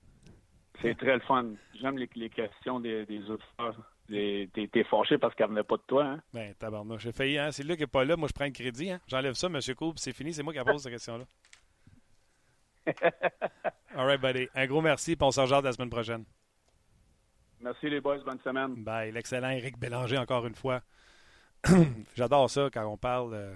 [0.82, 1.53] c'est très le fun.
[1.80, 3.76] J'aime les, questions des, des auditeurs.
[4.07, 6.22] T'es fâché parce qu'elle venait pas de toi, hein?
[6.32, 6.99] Ben, tabarnak.
[6.99, 7.51] J'ai failli, hein?
[7.51, 8.16] C'est lui qui n'est pas là.
[8.16, 8.99] Moi, je prends le crédit, hein?
[9.07, 9.59] J'enlève ça, M.
[9.76, 10.32] Coupe, c'est fini.
[10.32, 11.26] C'est moi qui pose cette question-là.
[13.95, 14.47] All right, buddy.
[14.53, 16.25] Un gros merci, puis on se la semaine prochaine.
[17.61, 18.19] Merci, les boys.
[18.25, 18.83] Bonne semaine.
[18.83, 19.11] Bye.
[19.11, 20.81] L'excellent Éric Bélanger, encore une fois.
[22.15, 23.33] J'adore ça quand on parle.
[23.33, 23.55] Euh,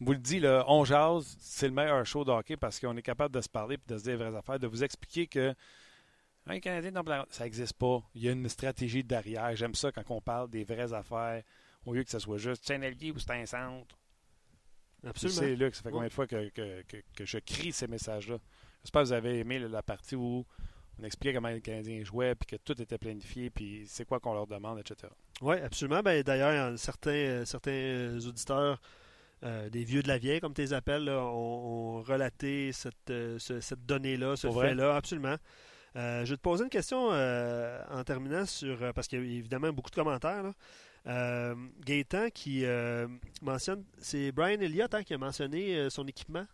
[0.00, 3.02] vous le dit, le On Jazz, c'est le meilleur show de hockey parce qu'on est
[3.02, 5.54] capable de se parler et de se dire les vraies affaires, de vous expliquer que
[6.46, 6.92] un Canadien,
[7.28, 8.02] ça n'existe pas.
[8.14, 9.54] Il y a une stratégie derrière.
[9.54, 11.42] J'aime ça quand on parle des vraies affaires
[11.86, 13.98] au lieu que ce soit juste c'est un allié ou c'est un centre.
[15.06, 15.40] Absolument.
[15.40, 16.82] C'est que ça fait combien de fois que, que,
[17.16, 18.38] que, je crie ces messages-là.
[18.82, 20.44] J'espère que vous avez aimé la partie où
[20.98, 24.34] on expliquait comment les Canadiens jouaient, puis que tout était planifié, puis c'est quoi qu'on
[24.34, 25.12] leur demande, etc.
[25.40, 26.00] Oui, absolument.
[26.00, 28.80] Ben, D'ailleurs, certains, euh, certains auditeurs
[29.42, 33.86] euh, des vieux de la vieille, comme tu les appelles, ont, relaté cette, euh, cette
[33.86, 35.36] donnée-là, ce fait-là, absolument.
[35.96, 39.72] Euh, je vais te poser une question en terminant sur parce qu'il y a évidemment
[39.72, 40.42] beaucoup de commentaires.
[40.42, 40.52] Là.
[41.06, 42.64] Gaétan qui
[43.42, 46.46] mentionne, c'est Brian Elliott hein, qui a mentionné son équipement.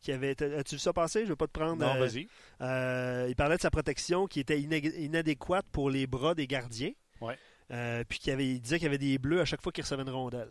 [0.00, 1.20] Qui avait, as-tu vu ça passer?
[1.20, 1.76] Je ne vais pas te prendre.
[1.76, 2.28] Non, vas-y.
[2.60, 6.92] il parlait de sa protection qui était inadéquate pour les bras des gardiens.
[7.20, 7.38] Ouais.
[8.08, 10.02] puis qu'il avait, il disait qu'il y avait des bleus à chaque fois qu'il recevait
[10.02, 10.50] une rondelle.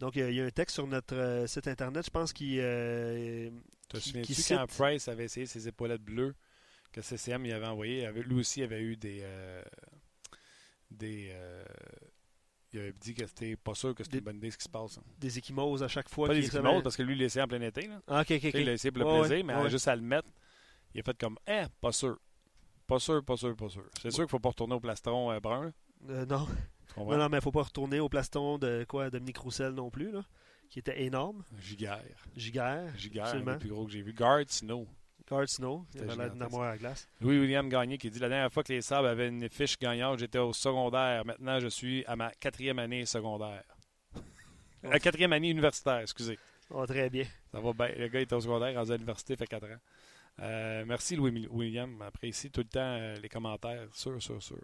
[0.00, 2.58] Donc, il y, a un texte sur notre euh, site internet, je pense, qui.
[2.58, 3.50] Euh,
[3.88, 6.34] tu te souviens-tu quand Price avait essayé ses épaulettes bleues
[6.92, 9.20] que CCM il avait envoyé Lui aussi avait eu des.
[9.22, 9.62] Euh,
[10.90, 11.32] des
[12.74, 14.68] il avait dit que c'était pas sûr que c'était une bonne idée ce qui se
[14.68, 14.98] passe.
[14.98, 15.02] Hein.
[15.18, 16.28] Des échymoses à chaque fois.
[16.28, 17.86] Pas des échymoses parce que lui, il l'a essayé en plein été.
[17.86, 18.00] Là.
[18.08, 18.50] Ah, ok, ok.
[18.54, 20.28] Il l'a essayé pour le plaisir, mais juste à le mettre,
[20.94, 22.18] il a fait comme Eh, pas sûr.
[22.86, 23.84] Pas sûr, pas sûr, pas sûr.
[24.02, 25.72] C'est sûr qu'il ne faut pas retourner au plastron brun.
[26.02, 26.46] non.
[26.96, 29.90] Non, non, mais il ne faut pas retourner au plaston de quoi Dominique Roussel non
[29.90, 30.24] plus, là,
[30.68, 31.42] qui était énorme.
[31.58, 32.02] Giguère.
[32.36, 32.96] Giguère.
[32.96, 34.12] Giguère, le plus gros que j'ai vu.
[34.12, 34.86] Guard Snow.
[35.28, 37.08] Guard Snow, il avait une armoire à glace.
[37.20, 40.38] Louis-William Gagné qui dit La dernière fois que les Sabres avaient une fiche gagnante, j'étais
[40.38, 41.24] au secondaire.
[41.24, 43.64] Maintenant, je suis à ma quatrième année secondaire.
[44.82, 46.38] La quatrième année universitaire, excusez.
[46.70, 47.24] Oh, très bien.
[47.52, 47.88] Ça va bien.
[47.96, 49.80] Le gars est au secondaire, à l'université, fait quatre ans.
[50.40, 52.02] Euh, merci Louis-William.
[52.22, 54.58] Ici, tout le temps, euh, les commentaires, sûr, sûr, sûr.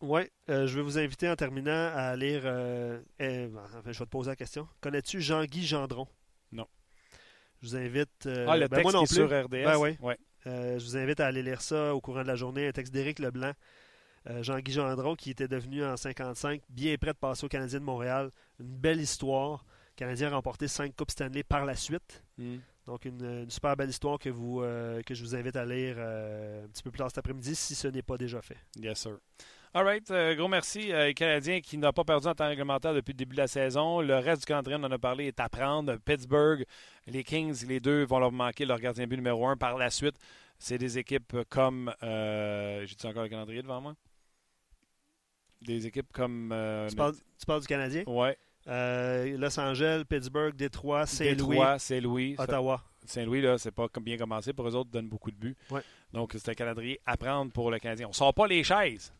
[0.00, 2.42] Oui, euh, je vais vous inviter en terminant à lire.
[2.44, 4.68] Euh, eh, enfin, je vais te poser la question.
[4.80, 6.06] Connais-tu Jean-Guy Gendron?
[7.62, 8.26] Je vous invite.
[8.26, 9.14] Euh, ah, le ben, texte moi non plus.
[9.14, 9.48] sur RDS.
[9.48, 9.96] Ben, oui.
[10.00, 10.18] ouais.
[10.44, 12.68] je vous invite à aller lire ça au courant de la journée.
[12.68, 13.52] Un texte d'Éric Leblanc.
[14.40, 18.30] Jean-Guy Gendron, qui était devenu en 55, bien prêt de passer au Canadien de Montréal.
[18.58, 19.64] Une belle histoire.
[19.90, 22.24] Le Canadien a remporté cinq Coupes Stanley par la suite.
[22.36, 22.56] Hmm.
[22.86, 24.62] Donc, une, super belle histoire que, vous,
[25.06, 27.86] que je vous invite à lire un petit peu plus tard cet après-midi si ce
[27.86, 28.58] n'est pas déjà fait.
[28.76, 29.18] Yes, sir.
[29.76, 30.10] All right.
[30.10, 30.90] Euh, gros merci.
[30.90, 34.00] Euh, Canadien qui n'a pas perdu en temps réglementaire depuis le début de la saison.
[34.00, 35.96] Le reste du calendrier, on en a parlé, est à prendre.
[35.96, 36.64] Pittsburgh,
[37.06, 39.58] les Kings, les deux vont leur manquer leur gardien but numéro un.
[39.58, 40.16] Par la suite,
[40.58, 41.92] c'est des équipes comme.
[42.02, 43.94] Euh, J'ai-tu encore le calendrier devant moi?
[45.60, 46.52] Des équipes comme.
[46.52, 48.04] Euh, tu, parles, du Canadien?
[48.06, 48.30] Oui.
[48.66, 51.34] Los Angeles, Pittsburgh, Détroit, Saint-Louis.
[51.34, 52.34] Détroit, Saint-Louis.
[52.38, 52.82] Ottawa.
[53.04, 54.54] Saint-Louis, là, c'est pas bien commencé.
[54.54, 55.56] Pour eux autres, donnent beaucoup de buts.
[55.70, 55.82] Ouais.
[56.14, 58.08] Donc, c'est un calendrier à prendre pour le Canadien.
[58.08, 59.12] On sort pas les chaises.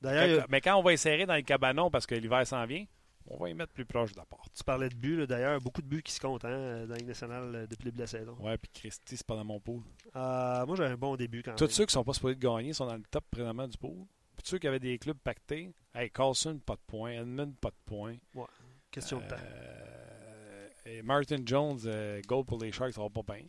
[0.00, 2.84] D'ailleurs, mais quand on va insérer dans le cabanon parce que l'hiver s'en vient,
[3.26, 4.52] on va y mettre plus proche de la porte.
[4.54, 7.54] Tu parlais de buts, d'ailleurs, beaucoup de buts qui se comptent hein, dans la nationale
[7.54, 8.36] euh, depuis le début de la saison.
[8.40, 9.82] Ouais, puis Christy, c'est pas dans mon pool.
[10.16, 11.58] Euh, moi, j'ai un bon début quand même.
[11.58, 14.06] Tous ceux qui sont pas supposés de gagner sont dans le top présentement du pool.
[14.36, 17.12] Puis tous ceux qui avaient des clubs pactés, hey, Carlson, pas de points.
[17.12, 18.16] Edmund, pas de points.
[18.34, 18.46] Ouais,
[18.90, 19.36] question de temps.
[19.38, 21.78] Euh, et Martin Jones,
[22.26, 23.44] gold pour les Sharks, ça va pas bien.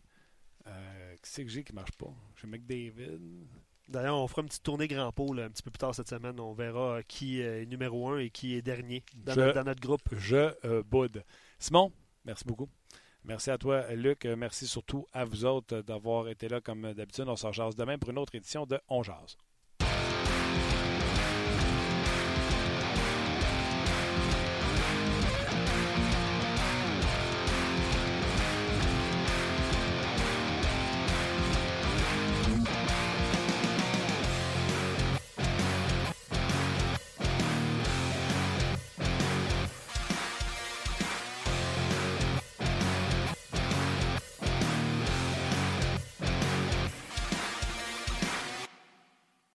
[1.22, 2.12] qui c'est que j'ai qui marche pas?
[2.40, 3.18] J'ai McDavid.
[3.92, 6.40] D'ailleurs, on fera une petite tournée grand pot un petit peu plus tard cette semaine.
[6.40, 10.02] On verra qui est numéro un et qui est dernier dans, notre, groupe.
[10.12, 11.22] Je euh, boude.
[11.58, 11.92] Simon,
[12.24, 12.68] merci beaucoup.
[13.24, 14.24] Merci à toi, Luc.
[14.24, 17.28] Merci surtout à vous autres d'avoir été là comme d'habitude.
[17.28, 19.36] On se demain pour une autre édition de On Jase.